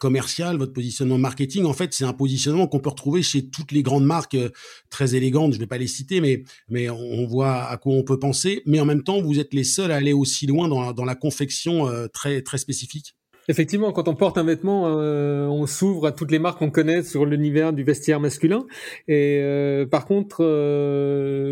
commercial, 0.00 0.56
votre 0.56 0.72
positionnement 0.72 1.18
marketing, 1.18 1.64
en 1.64 1.72
fait, 1.72 1.94
c'est 1.94 2.04
un 2.04 2.12
positionnement 2.12 2.66
qu'on 2.66 2.80
peut 2.80 2.90
retrouver 2.90 3.22
chez 3.22 3.48
toutes 3.48 3.72
les 3.72 3.82
grandes 3.82 4.04
marques 4.04 4.34
euh, 4.34 4.50
très 4.88 5.14
élégantes, 5.14 5.52
je 5.52 5.58
ne 5.58 5.62
vais 5.62 5.66
pas 5.68 5.78
les 5.78 5.86
citer, 5.86 6.20
mais, 6.20 6.42
mais 6.68 6.90
on 6.90 7.26
voit 7.26 7.64
à 7.64 7.76
quoi 7.76 7.94
on 7.94 8.02
peut 8.02 8.18
penser. 8.18 8.62
Mais 8.66 8.80
en 8.80 8.84
même 8.84 9.02
temps, 9.02 9.20
vous 9.20 9.38
êtes 9.38 9.54
les 9.54 9.64
seuls 9.64 9.92
à 9.92 9.96
aller 9.96 10.12
aussi 10.12 10.46
loin 10.46 10.68
dans 10.68 10.82
la, 10.82 10.92
dans 10.92 11.04
la 11.04 11.14
confection 11.14 11.88
euh, 11.88 12.08
très, 12.08 12.42
très 12.42 12.58
spécifique. 12.58 13.14
Effectivement, 13.50 13.92
quand 13.92 14.08
on 14.08 14.14
porte 14.14 14.38
un 14.38 14.44
vêtement, 14.44 14.84
euh, 14.86 15.46
on 15.46 15.66
s'ouvre 15.66 16.06
à 16.06 16.12
toutes 16.12 16.30
les 16.30 16.38
marques 16.38 16.60
qu'on 16.60 16.70
connaît 16.70 17.02
sur 17.02 17.26
l'univers 17.26 17.72
du 17.72 17.82
vestiaire 17.82 18.20
masculin. 18.20 18.64
Et 19.08 19.42
par 19.90 20.06
contre, 20.06 20.44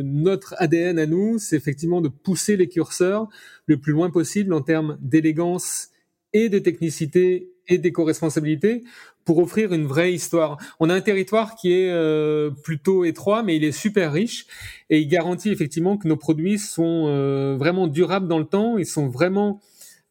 notre 0.04 0.54
ADN 0.58 0.98
à 0.98 1.06
nous, 1.06 1.38
c'est 1.38 1.56
effectivement 1.56 2.00
de 2.00 2.08
pousser 2.08 2.56
les 2.56 2.68
curseurs 2.68 3.28
le 3.66 3.78
plus 3.78 3.92
loin 3.92 4.10
possible 4.10 4.54
en 4.54 4.60
termes 4.60 4.96
d'élégance 5.00 5.88
et 6.32 6.48
de 6.48 6.58
technicité 6.58 7.50
et 7.68 7.78
d'éco-responsabilité 7.78 8.84
pour 9.24 9.38
offrir 9.38 9.74
une 9.74 9.86
vraie 9.86 10.12
histoire. 10.12 10.56
On 10.80 10.88
a 10.88 10.94
un 10.94 11.02
territoire 11.02 11.54
qui 11.54 11.72
est 11.72 11.90
euh, 11.90 12.50
plutôt 12.50 13.04
étroit, 13.04 13.42
mais 13.42 13.56
il 13.56 13.64
est 13.64 13.72
super 13.72 14.12
riche 14.12 14.46
et 14.88 15.00
il 15.00 15.06
garantit 15.06 15.50
effectivement 15.50 15.98
que 15.98 16.08
nos 16.08 16.16
produits 16.16 16.58
sont 16.58 17.04
euh, 17.08 17.56
vraiment 17.58 17.88
durables 17.88 18.26
dans 18.26 18.38
le 18.38 18.46
temps. 18.46 18.78
Ils 18.78 18.86
sont 18.86 19.08
vraiment 19.08 19.60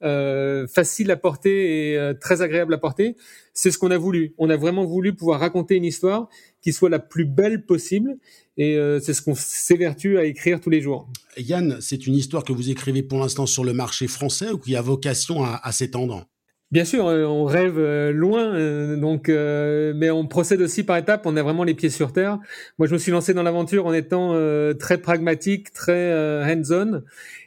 euh, 0.04 0.68
faciles 0.68 1.12
à 1.12 1.18
porter 1.18 1.94
et 1.94 2.12
très 2.20 2.42
agréables 2.42 2.74
à 2.74 2.78
porter. 2.78 3.16
C'est 3.54 3.72
ce 3.72 3.78
qu'on 3.78 3.92
a 3.92 3.98
voulu. 3.98 4.34
On 4.38 4.50
a 4.50 4.58
vraiment 4.58 4.86
voulu 4.86 5.14
pouvoir 5.14 5.40
raconter 5.40 5.76
une 5.76 5.86
histoire 5.86 6.30
qui 6.62 6.74
soit 6.74 6.90
la 6.90 7.00
plus 7.00 7.26
belle 7.26 7.66
possible 7.66 8.18
et 8.58 8.78
c'est 9.02 9.14
ce 9.14 9.22
qu'on 9.22 9.36
s'évertue 9.36 10.18
à 10.18 10.26
écrire 10.26 10.60
tous 10.60 10.70
les 10.70 10.82
jours. 10.82 11.10
Yann, 11.38 11.78
c'est 11.80 12.08
une 12.08 12.16
histoire 12.16 12.44
que 12.44 12.54
vous 12.54 12.70
écrivez 12.70 13.04
pour 13.04 13.20
l'instant 13.20 13.46
sur 13.46 13.64
le 13.64 13.74
marché 13.74 14.08
français 14.08 14.52
ou 14.52 14.58
qui 14.58 14.76
a 14.76 14.82
vocation 14.82 15.44
à, 15.44 15.60
à 15.64 15.72
s'étendre? 15.72 16.28
Bien 16.70 16.84
sûr, 16.84 17.08
euh, 17.08 17.24
on 17.24 17.46
rêve 17.46 17.80
euh, 17.80 18.12
loin, 18.12 18.54
euh, 18.54 18.98
donc, 18.98 19.30
mais 19.30 20.10
on 20.10 20.28
procède 20.28 20.60
aussi 20.60 20.84
par 20.84 20.98
étapes. 20.98 21.26
On 21.26 21.38
a 21.38 21.44
vraiment 21.44 21.64
les 21.64 21.74
pieds 21.74 21.90
sur 21.90 22.12
terre. 22.12 22.40
Moi, 22.78 22.88
je 22.90 22.94
me 22.94 22.98
suis 22.98 23.12
lancé 23.12 23.34
dans 23.34 23.44
l'aventure 23.44 23.86
en 23.86 23.94
étant 23.94 24.34
très 24.78 24.98
pragmatique, 24.98 25.72
très 25.72 26.14
hands-on, 26.44 27.04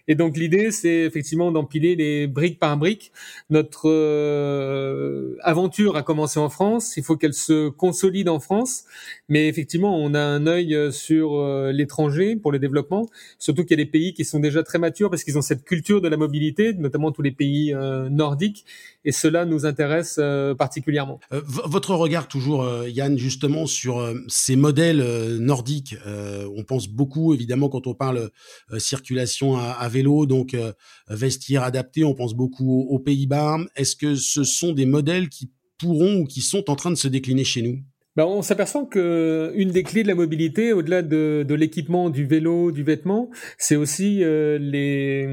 et 0.09 0.15
donc 0.15 0.37
l'idée, 0.37 0.71
c'est 0.71 1.01
effectivement 1.01 1.53
d'empiler 1.53 1.97
les 1.97 2.27
briques 2.27 2.59
par 2.59 2.77
briques. 2.77 3.13
Notre 3.49 3.89
euh, 3.89 5.37
aventure 5.43 5.97
a 5.97 6.03
commencé 6.03 6.39
en 6.39 6.49
France. 6.49 6.97
Il 6.97 7.05
faut 7.05 7.17
qu'elle 7.17 7.35
se 7.35 7.69
consolide 7.69 8.29
en 8.29 8.41
France, 8.41 8.85
mais 9.29 9.49
effectivement, 9.49 9.97
on 9.97 10.15
a 10.15 10.21
un 10.21 10.47
œil 10.47 10.93
sur 10.93 11.35
euh, 11.35 11.73
l'étranger 11.73 12.37
pour 12.37 12.53
le 12.53 12.59
développement. 12.59 13.09
Surtout 13.39 13.63
qu'il 13.65 13.79
y 13.79 13.81
a 13.81 13.85
des 13.85 13.91
pays 13.91 14.15
qui 14.15 14.25
sont 14.25 14.41
déjà 14.41 14.63
très 14.63 14.79
matures 14.79 15.11
parce 15.11 15.25
qu'ils 15.25 15.39
ont 15.39 15.43
cette 15.43 15.65
culture 15.65 16.01
de 16.01 16.09
la 16.09 16.17
mobilité, 16.17 16.75
notamment 16.75 17.13
tous 17.13 17.23
les 17.23 17.33
pays 17.33 17.73
euh, 17.75 18.09
nordiques, 18.09 18.65
et 19.05 19.13
cela 19.13 19.45
nous 19.47 19.65
intéresse 19.65 20.21
particulièrement. 20.59 21.21
votre 21.31 21.95
regard 21.95 22.29
toujours, 22.29 22.69
Yann, 22.87 23.17
justement 23.17 23.65
sur 23.65 24.07
ces 24.29 24.57
modèles 24.57 25.03
nordiques. 25.39 25.97
on 26.05 26.65
pense 26.65 26.87
beaucoup, 26.87 27.33
évidemment, 27.33 27.71
quand 27.71 27.87
on 27.87 27.95
parle 27.95 28.31
circulation 28.79 29.57
à, 29.57 29.71
à 29.71 29.89
vélo, 29.89 30.00
donc 30.03 30.55
euh, 30.55 30.73
vestiaire 31.09 31.63
adapté, 31.63 32.05
on 32.05 32.15
pense 32.15 32.35
beaucoup 32.35 32.87
aux, 32.89 32.99
Pays-Bas. 32.99 33.59
Est-ce 33.77 33.97
que 33.97 34.15
ce 34.15 34.45
sont 34.45 34.73
des 34.73 34.87
modèles 34.87 35.29
qui 35.29 35.51
pourront 35.79 36.21
ou 36.21 36.25
qui 36.25 36.41
sont 36.41 36.71
en 36.71 36.77
train 36.77 36.91
de 36.91 36.97
se 36.97 37.09
décliner 37.09 37.45
chez 37.45 37.63
nous? 37.63 37.79
Ben, 38.17 38.25
on 38.25 38.43
s'aperçoit 38.43 38.87
que 38.87 39.53
une 39.55 39.71
des 39.71 39.83
clés 39.85 40.03
de 40.03 40.09
la 40.09 40.17
mobilité, 40.17 40.73
au-delà 40.73 41.03
de, 41.03 41.55
l'équipement, 41.55 42.11
du 42.11 42.27
vélo, 42.27 42.73
du 42.73 42.83
vêtement, 42.83 43.31
c'est 43.57 43.77
aussi 43.77 44.23
euh, 44.23 44.59
les, 44.59 45.27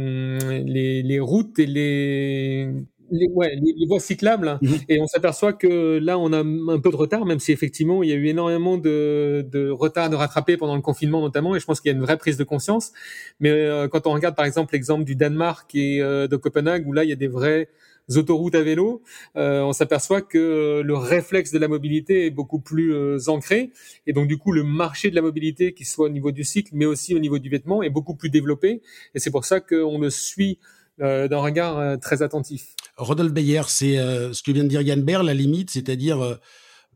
les, 0.63 1.01
les 1.01 1.19
routes 1.19 1.57
et 1.59 1.65
les 1.65 2.69
les, 3.11 3.27
ouais, 3.27 3.55
les, 3.61 3.85
voies 3.87 3.99
cyclables. 3.99 4.59
Mhm. 4.61 4.77
Et 4.89 5.01
on 5.01 5.07
s'aperçoit 5.07 5.53
que 5.53 5.99
là, 5.99 6.17
on 6.17 6.33
a 6.33 6.39
un 6.39 6.79
peu 6.79 6.91
de 6.91 6.95
retard, 6.95 7.25
même 7.25 7.39
si 7.39 7.51
effectivement, 7.51 8.03
il 8.03 8.09
y 8.09 8.13
a 8.13 8.15
eu 8.15 8.27
énormément 8.27 8.77
de, 8.77 9.45
de 9.51 9.69
retard 9.69 10.09
de 10.09 10.15
rattraper 10.15 10.57
pendant 10.57 10.75
le 10.75 10.81
confinement 10.81 11.21
notamment. 11.21 11.55
Et 11.55 11.59
je 11.59 11.65
pense 11.65 11.81
qu'il 11.81 11.91
y 11.91 11.93
a 11.93 11.97
une 11.97 12.03
vraie 12.03 12.17
prise 12.17 12.37
de 12.37 12.43
conscience. 12.43 12.91
Mais 13.39 13.51
euh, 13.51 13.87
quand 13.87 14.07
on 14.07 14.13
regarde 14.13 14.35
par 14.35 14.45
exemple 14.45 14.73
l'exemple 14.73 15.03
du 15.03 15.15
Danemark 15.15 15.73
et 15.75 16.01
euh, 16.01 16.27
de 16.27 16.35
Copenhague, 16.35 16.87
où 16.87 16.93
là, 16.93 17.03
il 17.03 17.09
y 17.09 17.13
a 17.13 17.17
des 17.17 17.27
vraies 17.27 17.69
autoroutes 18.15 18.55
à 18.55 18.61
vélo, 18.61 19.01
euh, 19.35 19.61
on 19.63 19.73
s'aperçoit 19.73 20.21
que 20.21 20.81
le 20.81 20.95
réflexe 20.95 21.51
de 21.51 21.59
la 21.59 21.67
mobilité 21.67 22.25
est 22.25 22.31
beaucoup 22.31 22.59
plus 22.59 23.27
ancré. 23.27 23.71
Et 24.05 24.13
donc, 24.13 24.27
du 24.27 24.37
coup, 24.37 24.53
le 24.53 24.63
marché 24.63 25.09
de 25.09 25.15
la 25.15 25.21
mobilité, 25.21 25.73
qui 25.73 25.83
soit 25.83 26.05
au 26.05 26.09
niveau 26.09 26.31
du 26.31 26.45
cycle, 26.45 26.71
mais 26.73 26.85
aussi 26.85 27.15
au 27.15 27.19
niveau 27.19 27.37
du 27.37 27.49
vêtement, 27.49 27.83
est 27.83 27.89
beaucoup 27.89 28.15
plus 28.15 28.29
développé. 28.29 28.81
Et 29.13 29.19
c'est 29.19 29.31
pour 29.31 29.43
ça 29.43 29.59
qu'on 29.59 29.99
le 29.99 30.09
suit 30.09 30.57
d'un 30.99 31.39
regard 31.39 31.99
très 31.99 32.21
attentif. 32.21 32.75
Rodolphe 32.97 33.31
Beyer, 33.31 33.61
c'est 33.67 33.99
euh, 33.99 34.33
ce 34.33 34.41
que 34.41 34.51
vient 34.51 34.63
de 34.63 34.69
dire 34.69 34.81
Yann 34.81 35.03
Baer, 35.03 35.23
la 35.23 35.33
limite, 35.33 35.69
c'est-à-dire 35.69 36.19
euh, 36.21 36.35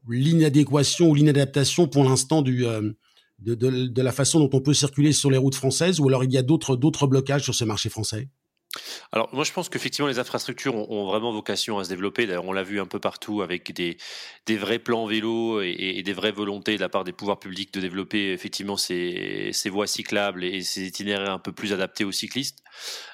l'inadéquation 0.09 1.09
ou 1.09 1.15
l'inadaptation 1.15 1.87
pour 1.87 2.03
l'instant 2.03 2.41
du 2.41 2.65
euh, 2.65 2.91
de, 3.39 3.55
de, 3.55 3.87
de, 3.87 4.01
la 4.01 4.11
façon 4.11 4.39
dont 4.39 4.49
on 4.53 4.61
peut 4.61 4.73
circuler 4.73 5.13
sur 5.13 5.31
les 5.31 5.37
routes 5.37 5.55
françaises, 5.55 5.99
ou 5.99 6.07
alors 6.07 6.23
il 6.23 6.31
y 6.31 6.37
a 6.37 6.43
d'autres 6.43 6.75
d'autres 6.75 7.07
blocages 7.07 7.43
sur 7.43 7.55
ce 7.55 7.65
marché 7.65 7.89
français? 7.89 8.29
Alors 9.11 9.29
moi 9.33 9.43
je 9.43 9.51
pense 9.51 9.67
qu'effectivement 9.67 10.07
les 10.07 10.19
infrastructures 10.19 10.75
ont, 10.75 11.05
vraiment 11.05 11.33
vocation 11.33 11.77
à 11.77 11.83
se 11.83 11.89
développer. 11.89 12.25
D'ailleurs 12.25 12.45
on 12.45 12.53
l'a 12.53 12.63
vu 12.63 12.79
un 12.79 12.85
peu 12.85 12.99
partout 12.99 13.41
avec 13.41 13.73
des, 13.73 13.97
des 14.45 14.57
vrais 14.57 14.79
plans 14.79 15.05
vélo 15.05 15.61
et, 15.61 16.01
des 16.03 16.13
vraies 16.13 16.31
volontés 16.31 16.77
de 16.77 16.81
la 16.81 16.87
part 16.87 17.03
des 17.03 17.11
pouvoirs 17.11 17.39
publics 17.39 17.73
de 17.73 17.81
développer 17.81 18.31
effectivement 18.31 18.77
ces, 18.77 19.49
ces 19.51 19.69
voies 19.69 19.87
cyclables 19.87 20.43
et 20.45 20.61
ces 20.61 20.85
itinéraires 20.85 21.31
un 21.31 21.39
peu 21.39 21.51
plus 21.51 21.73
adaptés 21.73 22.05
aux 22.05 22.13
cyclistes. 22.13 22.59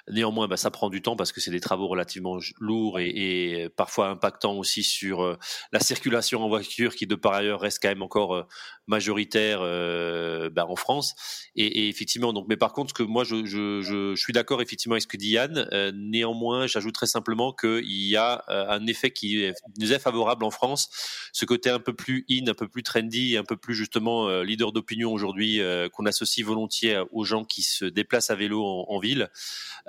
Néanmoins, 0.09 0.47
bah, 0.47 0.57
ça 0.57 0.71
prend 0.71 0.89
du 0.89 1.01
temps 1.01 1.15
parce 1.15 1.31
que 1.31 1.41
c'est 1.41 1.51
des 1.51 1.59
travaux 1.59 1.87
relativement 1.87 2.37
lourds 2.59 2.99
et, 2.99 3.09
et, 3.09 3.69
parfois 3.69 4.09
impactants 4.09 4.55
aussi 4.55 4.83
sur 4.83 5.21
euh, 5.21 5.37
la 5.71 5.79
circulation 5.79 6.43
en 6.43 6.49
voiture 6.49 6.95
qui 6.95 7.07
de 7.07 7.15
par 7.15 7.33
ailleurs 7.33 7.59
reste 7.59 7.79
quand 7.81 7.89
même 7.89 8.01
encore 8.01 8.35
euh, 8.35 8.43
majoritaire 8.87 9.59
euh, 9.61 10.49
bah, 10.49 10.65
en 10.67 10.75
France. 10.75 11.15
Et, 11.55 11.65
et, 11.65 11.89
effectivement, 11.89 12.33
donc, 12.33 12.45
mais 12.47 12.57
par 12.57 12.73
contre, 12.73 12.93
que 12.93 13.03
moi 13.03 13.23
je, 13.23 13.45
je, 13.45 13.81
je, 13.81 14.15
suis 14.15 14.33
d'accord 14.33 14.61
effectivement 14.61 14.93
avec 14.93 15.03
ce 15.03 15.07
que 15.07 15.17
dit 15.17 15.31
Yann. 15.31 15.67
Euh, 15.73 15.91
néanmoins, 15.93 16.67
j'ajouterais 16.67 17.07
simplement 17.07 17.53
qu'il 17.53 17.83
y 17.83 18.15
a 18.15 18.43
un 18.47 18.85
effet 18.87 19.11
qui 19.11 19.51
nous 19.79 19.93
est 19.93 19.99
favorable 19.99 20.45
en 20.45 20.51
France, 20.51 20.89
ce 21.33 21.45
côté 21.45 21.69
un 21.69 21.79
peu 21.79 21.93
plus 21.93 22.25
in, 22.29 22.47
un 22.47 22.53
peu 22.53 22.67
plus 22.67 22.83
trendy, 22.83 23.37
un 23.37 23.43
peu 23.43 23.57
plus 23.57 23.75
justement 23.75 24.41
leader 24.41 24.71
d'opinion 24.71 25.11
aujourd'hui 25.11 25.59
qu'on 25.93 26.05
associe 26.05 26.45
volontiers 26.45 27.01
aux 27.11 27.23
gens 27.23 27.43
qui 27.43 27.61
se 27.61 27.85
déplacent 27.85 28.29
à 28.29 28.35
vélo 28.35 28.63
en 28.63 28.99
ville. 28.99 29.29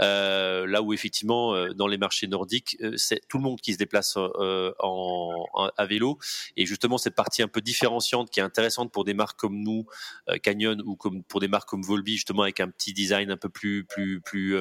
Euh, 0.01 0.67
là 0.67 0.83
où 0.83 0.93
effectivement 0.93 1.55
euh, 1.55 1.73
dans 1.75 1.87
les 1.87 1.99
marchés 1.99 2.27
nordiques, 2.27 2.77
euh, 2.83 2.93
c'est 2.97 3.21
tout 3.29 3.39
le 3.39 3.43
monde 3.43 3.61
qui 3.61 3.73
se 3.73 3.79
déplace 3.79 4.17
en, 4.17 5.47
à 5.77 5.87
vélo. 5.87 6.19
Et 6.57 6.67
justement 6.67 6.99
cette 6.99 7.15
partie 7.15 7.43
un 7.43 7.49
peu 7.49 7.61
différenciante 7.61 8.31
qui 8.31 8.41
est 8.41 8.43
intéressante 8.43 8.93
pour 8.93 9.05
des 9.05 9.15
marques 9.15 9.39
comme 9.39 9.63
nous, 9.63 9.87
Canyon, 10.43 10.83
ou 10.85 10.97
comme 10.97 11.23
pour 11.25 11.41
des 11.41 11.49
marques 11.49 11.69
comme 11.69 11.83
Volby, 11.83 12.15
justement 12.15 12.43
avec 12.43 12.61
un 12.61 12.69
petit 12.69 12.93
design 12.93 13.31
un 13.31 13.37
peu 13.37 13.49
plus 13.49 13.85
plus 13.85 14.21
plus 14.21 14.57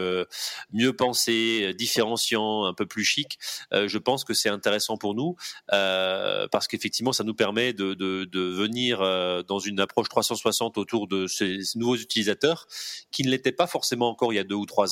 mieux 0.73 0.93
pensé, 0.93 1.73
différenciant, 1.77 2.65
un 2.65 2.73
peu 2.73 2.85
plus 2.85 3.03
chic. 3.03 3.39
je 3.71 3.97
pense 3.97 4.23
que 4.23 4.33
c'est 4.33 4.49
intéressant 4.49 4.97
pour 4.97 5.15
nous 5.15 5.35
parce 5.67 6.67
qu'effectivement 6.67 7.13
ça 7.13 7.23
nous 7.23 7.33
permet 7.35 7.73
de, 7.73 7.93
de, 7.93 8.25
de 8.25 8.39
venir 8.39 8.99
dans 9.45 9.59
une 9.59 9.79
approche 9.79 10.09
360 10.09 10.77
autour 10.77 11.07
de 11.07 11.27
ces 11.27 11.59
nouveaux 11.75 11.95
utilisateurs 11.95 12.67
qui 13.11 13.23
ne 13.23 13.29
l'étaient 13.29 13.51
pas 13.51 13.67
forcément 13.67 14.09
encore 14.09 14.33
il 14.33 14.37
y 14.37 14.39
a 14.39 14.43
deux 14.43 14.55
ou 14.55 14.65
trois 14.65 14.86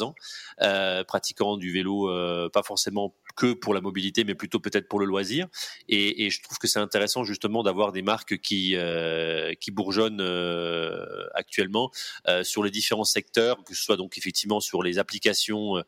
Euh, 0.61 1.03
pratiquant 1.03 1.57
du 1.57 1.71
vélo 1.71 2.09
euh, 2.09 2.49
pas 2.49 2.63
forcément 2.63 3.13
que 3.35 3.53
pour 3.53 3.73
la 3.73 3.81
mobilité, 3.81 4.23
mais 4.23 4.35
plutôt 4.35 4.59
peut-être 4.59 4.87
pour 4.87 4.99
le 4.99 5.05
loisir. 5.05 5.47
Et, 5.89 6.25
et 6.25 6.29
je 6.29 6.41
trouve 6.41 6.57
que 6.57 6.67
c'est 6.67 6.79
intéressant 6.79 7.23
justement 7.23 7.63
d'avoir 7.63 7.91
des 7.91 8.01
marques 8.01 8.37
qui 8.39 8.75
euh, 8.75 9.53
qui 9.59 9.71
bourgeonnent 9.71 10.21
euh, 10.21 11.27
actuellement 11.33 11.91
euh, 12.27 12.43
sur 12.43 12.63
les 12.63 12.71
différents 12.71 13.03
secteurs, 13.03 13.63
que 13.63 13.75
ce 13.75 13.83
soit 13.83 13.97
donc 13.97 14.17
effectivement 14.17 14.59
sur 14.59 14.83
les 14.83 14.97
applications, 14.99 15.83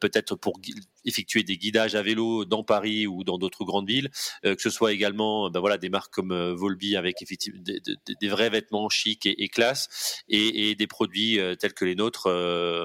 peut-être 0.00 0.36
pour 0.36 0.60
effectuer 1.04 1.42
des 1.42 1.56
guidages 1.56 1.94
à 1.94 2.02
vélo 2.02 2.44
dans 2.44 2.62
Paris 2.62 3.06
ou 3.06 3.24
dans 3.24 3.38
d'autres 3.38 3.64
grandes 3.64 3.88
villes, 3.88 4.10
que 4.42 4.60
ce 4.60 4.70
soit 4.70 4.92
également 4.92 5.50
ben 5.50 5.60
voilà 5.60 5.78
des 5.78 5.88
marques 5.88 6.12
comme 6.12 6.34
Volby 6.52 6.96
avec 6.96 7.22
effectivement 7.22 7.60
des, 7.62 7.80
des, 7.80 7.96
des 8.20 8.28
vrais 8.28 8.50
vêtements 8.50 8.88
chics 8.88 9.26
et, 9.26 9.42
et 9.42 9.48
classe, 9.48 10.22
et, 10.28 10.70
et, 10.70 10.74
des 10.74 10.86
produits 10.86 11.38
tels 11.58 11.72
que 11.72 11.84
les 11.84 11.94
nôtres 11.94 12.28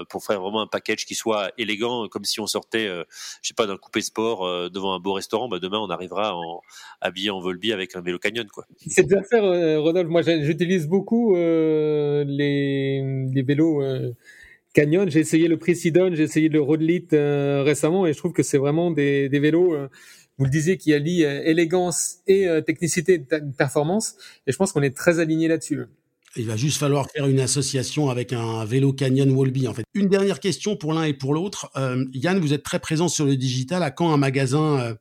pour 0.10 0.24
faire 0.24 0.42
vraiment 0.42 0.62
un 0.62 0.68
package 0.68 1.06
qui 1.06 1.16
soit 1.16 1.52
élégant, 1.58 2.08
comme 2.08 2.24
si 2.24 2.40
on 2.40 2.48
sortait, 2.48 2.88
je 2.88 3.48
sais 3.48 3.54
pas, 3.54 3.68
d'un 3.68 3.78
coupé 3.78 4.02
sport 4.06 4.46
euh, 4.46 4.70
devant 4.70 4.94
un 4.94 5.00
beau 5.00 5.14
restaurant, 5.14 5.50
bah 5.50 5.60
demain 5.62 5.80
on 5.80 5.90
arrivera 5.90 6.36
en, 6.36 6.62
habillé 7.02 7.30
en 7.30 7.40
Volby 7.40 7.74
avec 7.74 7.96
un 7.96 8.02
vélo 8.02 8.20
canyon. 8.20 8.48
C'est 8.88 9.04
déjà 9.04 9.22
faire, 9.24 9.44
euh, 9.44 9.80
Rodolphe. 9.80 10.10
Moi 10.10 10.22
j'utilise 10.22 10.88
beaucoup 10.88 11.36
euh, 11.36 12.24
les, 12.28 13.44
vélos 13.44 13.84
canyon. 14.74 15.10
J'ai 15.10 15.20
essayé 15.20 15.48
le 15.48 15.58
Precidon, 15.58 16.12
j'ai 16.14 16.24
essayé 16.24 16.50
le 16.50 16.62
Roadlit 16.62 17.08
récemment 17.12 18.06
et 18.06 18.14
je 18.14 18.18
trouve 18.18 18.34
que 18.34 18.44
c'est 18.44 18.58
vraiment 18.58 18.92
des, 18.92 19.30
des 19.30 19.40
vélos 19.40 19.76
vous 20.38 20.44
le 20.44 20.52
disiez, 20.52 20.78
qui 20.78 20.94
allie 20.94 21.24
élégance 21.24 22.18
et 22.28 22.48
technicité 22.66 23.20
de 23.20 23.56
performance. 23.58 24.16
Et 24.48 24.52
je 24.52 24.58
pense 24.58 24.74
qu'on 24.74 24.82
est 24.82 24.96
très 24.96 25.20
aligné 25.20 25.48
là-dessus. 25.48 25.86
Il 26.38 26.48
va 26.48 26.58
juste 26.58 26.80
falloir 26.80 27.10
faire 27.10 27.28
une 27.28 27.40
association 27.40 28.10
avec 28.10 28.34
un 28.34 28.66
vélo 28.66 28.92
Canyon 28.92 29.32
Wallby 29.32 29.70
en 29.70 29.74
fait. 29.74 29.84
Une 29.94 30.10
dernière 30.10 30.42
question 30.42 30.76
pour 30.76 30.92
l'un 30.92 31.04
et 31.04 31.14
pour 31.14 31.34
l'autre. 31.34 31.72
Euh, 31.78 32.04
Yann, 32.14 32.40
vous 32.40 32.52
êtes 32.52 32.64
très 32.64 32.80
présent 32.80 33.08
sur 33.08 33.26
le 33.26 33.38
digital. 33.38 33.84
À 33.84 33.92
quand 33.92 34.12
un 34.12 34.18
magasin 34.18 34.80
euh, 34.82 34.94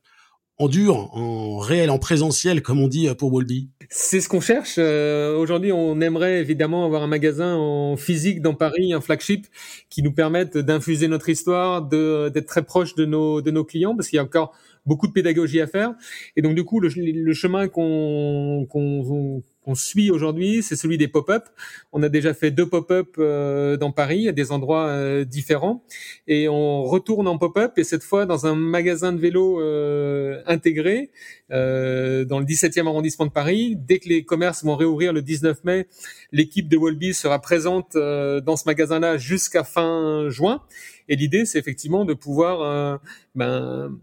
en 0.57 0.69
dur, 0.69 1.09
en 1.13 1.57
réel, 1.57 1.89
en 1.89 1.99
présentiel, 1.99 2.61
comme 2.61 2.79
on 2.79 2.87
dit 2.87 3.09
euh, 3.09 3.15
pour 3.15 3.33
Wallby 3.33 3.69
C'est 3.89 4.21
ce 4.21 4.29
qu'on 4.29 4.39
cherche. 4.39 4.77
Aujourd'hui, 4.77 5.73
on 5.73 5.99
aimerait 5.99 6.39
évidemment 6.39 6.85
avoir 6.85 7.03
un 7.03 7.07
magasin 7.07 7.55
en 7.55 7.97
physique 7.97 8.41
dans 8.41 8.53
Paris, 8.53 8.93
un 8.93 9.01
flagship, 9.01 9.47
qui 9.89 10.03
nous 10.03 10.13
permette 10.13 10.57
d'infuser 10.57 11.09
notre 11.09 11.27
histoire, 11.27 11.81
d'être 11.81 12.47
très 12.47 12.63
proche 12.63 12.95
de 12.95 13.03
nos, 13.03 13.41
de 13.41 13.51
nos 13.51 13.65
clients, 13.65 13.93
parce 13.93 14.07
qu'il 14.07 14.15
y 14.15 14.19
a 14.21 14.23
encore 14.23 14.53
beaucoup 14.85 15.07
de 15.07 15.11
pédagogie 15.11 15.59
à 15.59 15.67
faire. 15.67 15.95
Et 16.37 16.41
donc, 16.41 16.55
du 16.55 16.63
coup, 16.63 16.79
le, 16.79 16.87
le 16.95 17.33
chemin 17.33 17.67
qu'on 17.67 18.65
qu'on 18.69 19.43
qu'on 19.65 19.75
suit 19.75 20.11
aujourd'hui, 20.11 20.61
c'est 20.61 20.75
celui 20.75 20.99
des 20.99 21.07
pop-up. 21.07 21.45
On 21.91 22.03
a 22.03 22.09
déjà 22.09 22.35
fait 22.35 22.51
deux 22.51 22.69
pop-up 22.69 23.15
euh, 23.17 23.77
dans 23.77 23.91
Paris, 23.91 24.29
à 24.29 24.31
des 24.31 24.51
endroits 24.51 24.87
euh, 24.87 25.25
différents, 25.25 25.83
et 26.27 26.47
on 26.47 26.83
retourne 26.83 27.27
en 27.27 27.39
pop-up 27.39 27.73
et 27.77 27.83
cette 27.83 28.03
fois 28.03 28.27
dans 28.27 28.45
un 28.45 28.53
magasin 28.53 29.11
de 29.11 29.17
vélo 29.17 29.59
euh, 29.59 30.43
intégré 30.45 31.09
dans 31.49 32.39
le 32.39 32.45
17e 32.45 32.87
arrondissement 32.87 33.25
de 33.25 33.31
Paris. 33.31 33.75
Dès 33.75 33.99
que 33.99 34.09
les 34.09 34.23
commerces 34.23 34.63
vont 34.63 34.75
réouvrir 34.75 35.13
le 35.13 35.21
19 35.21 35.63
mai, 35.63 35.87
l'équipe 36.31 36.67
de 36.67 36.77
Wolby 36.77 37.13
sera 37.13 37.39
présente 37.39 37.93
dans 37.95 38.55
ce 38.55 38.63
magasin-là 38.65 39.17
jusqu'à 39.17 39.63
fin 39.63 40.27
juin. 40.29 40.61
Et 41.07 41.15
l'idée, 41.15 41.45
c'est 41.45 41.59
effectivement 41.59 42.03
de 42.03 42.15
pouvoir 42.15 42.99
ben, 43.35 43.95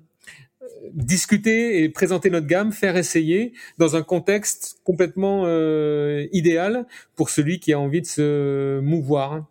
discuter 0.92 1.82
et 1.82 1.88
présenter 1.88 2.30
notre 2.30 2.46
gamme, 2.46 2.72
faire 2.72 2.96
essayer 2.96 3.52
dans 3.78 3.96
un 3.96 4.02
contexte 4.02 4.78
complètement 4.84 5.44
euh, 5.46 6.26
idéal 6.32 6.86
pour 7.16 7.30
celui 7.30 7.60
qui 7.60 7.72
a 7.72 7.78
envie 7.78 8.00
de 8.00 8.06
se 8.06 8.80
mouvoir. 8.80 9.46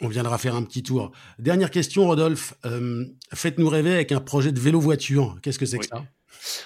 On 0.00 0.08
viendra 0.08 0.38
faire 0.38 0.54
un 0.54 0.62
petit 0.62 0.82
tour. 0.82 1.12
Dernière 1.38 1.70
question, 1.70 2.06
Rodolphe. 2.06 2.54
Euh, 2.64 3.04
faites-nous 3.34 3.68
rêver 3.68 3.92
avec 3.92 4.12
un 4.12 4.20
projet 4.20 4.50
de 4.50 4.58
vélo-voiture. 4.58 5.38
Qu'est-ce 5.42 5.58
que 5.58 5.66
c'est 5.66 5.78
que 5.78 5.86
ça? 5.86 6.04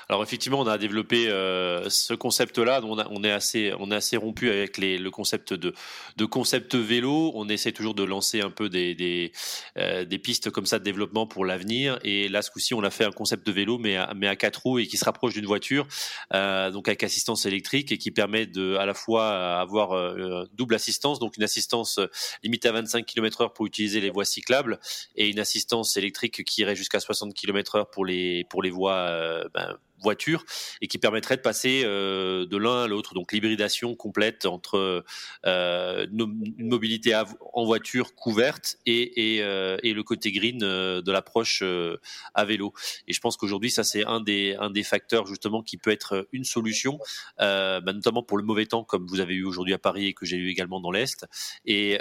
Alors 0.08 0.22
effectivement, 0.22 0.60
on 0.60 0.66
a 0.66 0.78
développé 0.78 1.28
euh, 1.28 1.88
ce 1.90 2.14
concept-là. 2.14 2.80
On, 2.84 2.98
on, 2.98 3.24
est 3.24 3.30
assez, 3.30 3.72
on 3.78 3.90
est 3.90 3.94
assez 3.94 4.16
rompu 4.16 4.50
avec 4.50 4.78
les, 4.78 4.98
le 4.98 5.10
concept 5.10 5.52
de, 5.52 5.74
de 6.16 6.24
concept 6.24 6.74
vélo. 6.74 7.32
On 7.34 7.48
essaie 7.48 7.72
toujours 7.72 7.94
de 7.94 8.04
lancer 8.04 8.40
un 8.40 8.50
peu 8.50 8.68
des, 8.68 8.94
des, 8.94 9.32
euh, 9.78 10.04
des 10.04 10.18
pistes 10.18 10.50
comme 10.50 10.66
ça 10.66 10.78
de 10.78 10.84
développement 10.84 11.26
pour 11.26 11.44
l'avenir. 11.44 11.98
Et 12.04 12.28
là, 12.28 12.42
ce 12.42 12.50
coup-ci, 12.50 12.74
on 12.74 12.82
a 12.82 12.90
fait 12.90 13.04
un 13.04 13.12
concept 13.12 13.46
de 13.46 13.52
vélo, 13.52 13.78
mais 13.78 13.96
à, 13.96 14.12
mais 14.14 14.28
à 14.28 14.36
quatre 14.36 14.62
roues 14.62 14.78
et 14.78 14.86
qui 14.86 14.96
se 14.96 15.04
rapproche 15.04 15.34
d'une 15.34 15.46
voiture, 15.46 15.86
euh, 16.32 16.70
donc 16.70 16.88
avec 16.88 17.02
assistance 17.02 17.46
électrique 17.46 17.92
et 17.92 17.98
qui 17.98 18.10
permet 18.10 18.46
de 18.46 18.76
à 18.76 18.86
la 18.86 18.94
fois 18.94 19.60
avoir 19.60 19.92
euh, 19.92 20.44
double 20.52 20.74
assistance, 20.74 21.18
donc 21.18 21.36
une 21.36 21.42
assistance 21.42 22.00
limitée 22.42 22.68
à 22.68 22.72
25 22.72 23.04
km/h 23.06 23.52
pour 23.52 23.66
utiliser 23.66 24.00
les 24.00 24.10
voies 24.10 24.24
cyclables 24.24 24.78
et 25.16 25.28
une 25.28 25.38
assistance 25.38 25.96
électrique 25.96 26.44
qui 26.44 26.60
irait 26.62 26.76
jusqu'à 26.76 27.00
60 27.00 27.34
km/h 27.34 27.90
pour 27.90 28.04
les 28.04 28.44
pour 28.44 28.62
les 28.62 28.70
voies 28.70 29.44
about. 29.54 29.80
Voiture 30.04 30.44
et 30.80 30.86
qui 30.86 30.98
permettrait 30.98 31.36
de 31.36 31.42
passer 31.42 31.82
euh, 31.84 32.46
de 32.46 32.56
l'un 32.56 32.84
à 32.84 32.86
l'autre. 32.86 33.14
Donc 33.14 33.32
l'hybridation 33.32 33.96
complète 33.96 34.46
entre 34.46 35.04
euh, 35.46 36.06
une 36.12 36.68
mobilité 36.68 37.12
en 37.52 37.64
voiture 37.64 38.14
couverte 38.14 38.78
et, 38.86 39.36
et, 39.36 39.42
euh, 39.42 39.76
et 39.82 39.92
le 39.92 40.02
côté 40.02 40.32
green 40.32 40.62
euh, 40.62 41.02
de 41.02 41.12
l'approche 41.12 41.60
euh, 41.62 41.96
à 42.34 42.44
vélo. 42.44 42.72
Et 43.08 43.12
je 43.12 43.20
pense 43.20 43.36
qu'aujourd'hui, 43.36 43.70
ça 43.70 43.84
c'est 43.84 44.04
un 44.04 44.20
des, 44.20 44.56
un 44.58 44.70
des 44.70 44.82
facteurs 44.82 45.26
justement 45.26 45.62
qui 45.62 45.76
peut 45.76 45.90
être 45.90 46.28
une 46.32 46.44
solution, 46.44 46.98
bah, 47.38 47.80
notamment 47.80 48.22
pour 48.22 48.38
le 48.38 48.44
mauvais 48.44 48.66
temps 48.66 48.84
comme 48.84 49.06
vous 49.06 49.20
avez 49.20 49.34
eu 49.34 49.44
aujourd'hui 49.44 49.74
à 49.74 49.78
Paris 49.78 50.06
et 50.06 50.14
que 50.14 50.26
j'ai 50.26 50.36
eu 50.36 50.48
également 50.48 50.80
dans 50.80 50.90
l'Est, 50.90 51.26
et, 51.64 51.98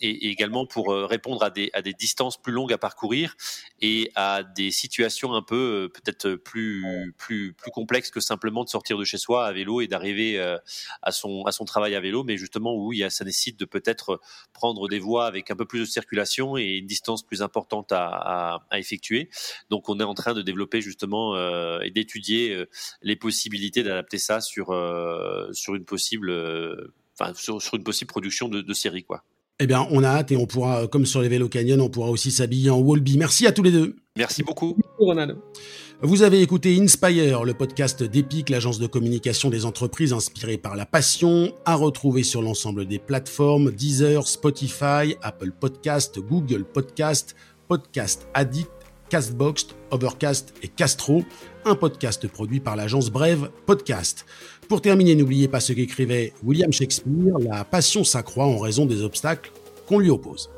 et, 0.00 0.28
également 0.28 0.66
pour 0.66 0.88
répondre 0.88 1.42
à 1.42 1.50
des, 1.50 1.70
à 1.72 1.82
des 1.82 1.92
distances 1.92 2.40
plus 2.40 2.52
longues 2.52 2.72
à 2.72 2.78
parcourir 2.78 3.36
et 3.80 4.10
à 4.14 4.42
des 4.42 4.70
situations 4.70 5.34
un 5.34 5.42
peu 5.42 5.90
peut-être 5.92 6.34
plus 6.34 7.14
plus 7.16 7.54
complexe 7.72 8.10
que 8.10 8.20
simplement 8.20 8.64
de 8.64 8.68
sortir 8.68 8.98
de 8.98 9.04
chez 9.04 9.18
soi 9.18 9.46
à 9.46 9.52
vélo 9.52 9.80
et 9.80 9.86
d'arriver 9.86 10.38
euh, 10.38 10.58
à 11.02 11.12
son 11.12 11.44
à 11.44 11.52
son 11.52 11.64
travail 11.64 11.94
à 11.94 12.00
vélo, 12.00 12.24
mais 12.24 12.36
justement 12.36 12.74
où 12.74 12.92
il 12.92 12.98
y 12.98 13.04
a, 13.04 13.10
ça 13.10 13.24
nécessite 13.24 13.58
de 13.58 13.64
peut-être 13.64 14.20
prendre 14.52 14.88
des 14.88 14.98
voies 14.98 15.26
avec 15.26 15.50
un 15.50 15.56
peu 15.56 15.66
plus 15.66 15.80
de 15.80 15.84
circulation 15.84 16.56
et 16.56 16.78
une 16.78 16.86
distance 16.86 17.22
plus 17.22 17.42
importante 17.42 17.92
à, 17.92 18.60
effectuer. 18.72 19.30
Donc 19.70 19.88
on 19.88 19.98
est 20.00 20.04
en 20.04 20.14
train 20.14 20.34
de 20.34 20.42
développer 20.42 20.80
justement 20.80 21.34
euh, 21.34 21.80
et 21.80 21.90
d'étudier 21.90 22.54
euh, 22.54 22.68
les 23.02 23.16
possibilités 23.16 23.82
d'adapter 23.82 24.18
ça 24.18 24.40
sur 24.40 24.66
sur 25.52 25.74
une 25.74 25.84
possible 25.84 26.32
enfin 27.18 27.32
sur, 27.34 27.74
une 27.74 27.84
possible 27.84 28.08
production 28.08 28.48
de, 28.48 28.60
de 28.60 28.74
série 28.74 29.04
quoi. 29.04 29.24
Eh 29.58 29.66
bien, 29.66 29.86
on 29.90 30.04
a 30.04 30.08
hâte 30.08 30.32
et 30.32 30.36
on 30.36 30.44
pourra, 30.44 30.86
comme 30.86 31.06
sur 31.06 31.22
les 31.22 31.28
vélos 31.28 31.48
Canyon, 31.48 31.80
on 31.80 31.88
pourra 31.88 32.10
aussi 32.10 32.30
s'habiller 32.30 32.68
en 32.68 32.78
Wallby. 32.78 33.16
Merci 33.16 33.46
à 33.46 33.52
tous 33.52 33.62
les 33.62 33.70
deux. 33.70 33.96
Merci 34.14 34.42
beaucoup. 34.42 34.76
Vous 36.02 36.22
avez 36.22 36.42
écouté 36.42 36.78
Inspire, 36.78 37.42
le 37.42 37.54
podcast 37.54 38.02
d'Epic, 38.02 38.50
l'agence 38.50 38.78
de 38.78 38.86
communication 38.86 39.48
des 39.48 39.64
entreprises 39.64 40.12
inspirée 40.12 40.58
par 40.58 40.76
la 40.76 40.84
passion, 40.84 41.54
à 41.64 41.74
retrouver 41.74 42.22
sur 42.22 42.42
l'ensemble 42.42 42.86
des 42.86 42.98
plateformes 42.98 43.70
Deezer, 43.70 44.28
Spotify, 44.28 45.16
Apple 45.22 45.52
Podcast, 45.58 46.18
Google 46.18 46.64
Podcast, 46.64 47.34
Podcast 47.66 48.28
Addict, 48.34 48.70
Castbox, 49.08 49.68
Overcast 49.90 50.52
et 50.62 50.68
Castro, 50.68 51.24
un 51.64 51.76
podcast 51.76 52.28
produit 52.28 52.60
par 52.60 52.76
l'agence 52.76 53.10
Brève 53.10 53.50
Podcast. 53.64 54.26
Pour 54.68 54.80
terminer, 54.80 55.14
n'oubliez 55.14 55.46
pas 55.46 55.60
ce 55.60 55.72
qu'écrivait 55.72 56.32
William 56.42 56.72
Shakespeare, 56.72 57.38
la 57.38 57.64
passion 57.64 58.02
s'accroît 58.02 58.46
en 58.46 58.58
raison 58.58 58.84
des 58.84 59.02
obstacles 59.02 59.52
qu'on 59.86 60.00
lui 60.00 60.10
oppose. 60.10 60.50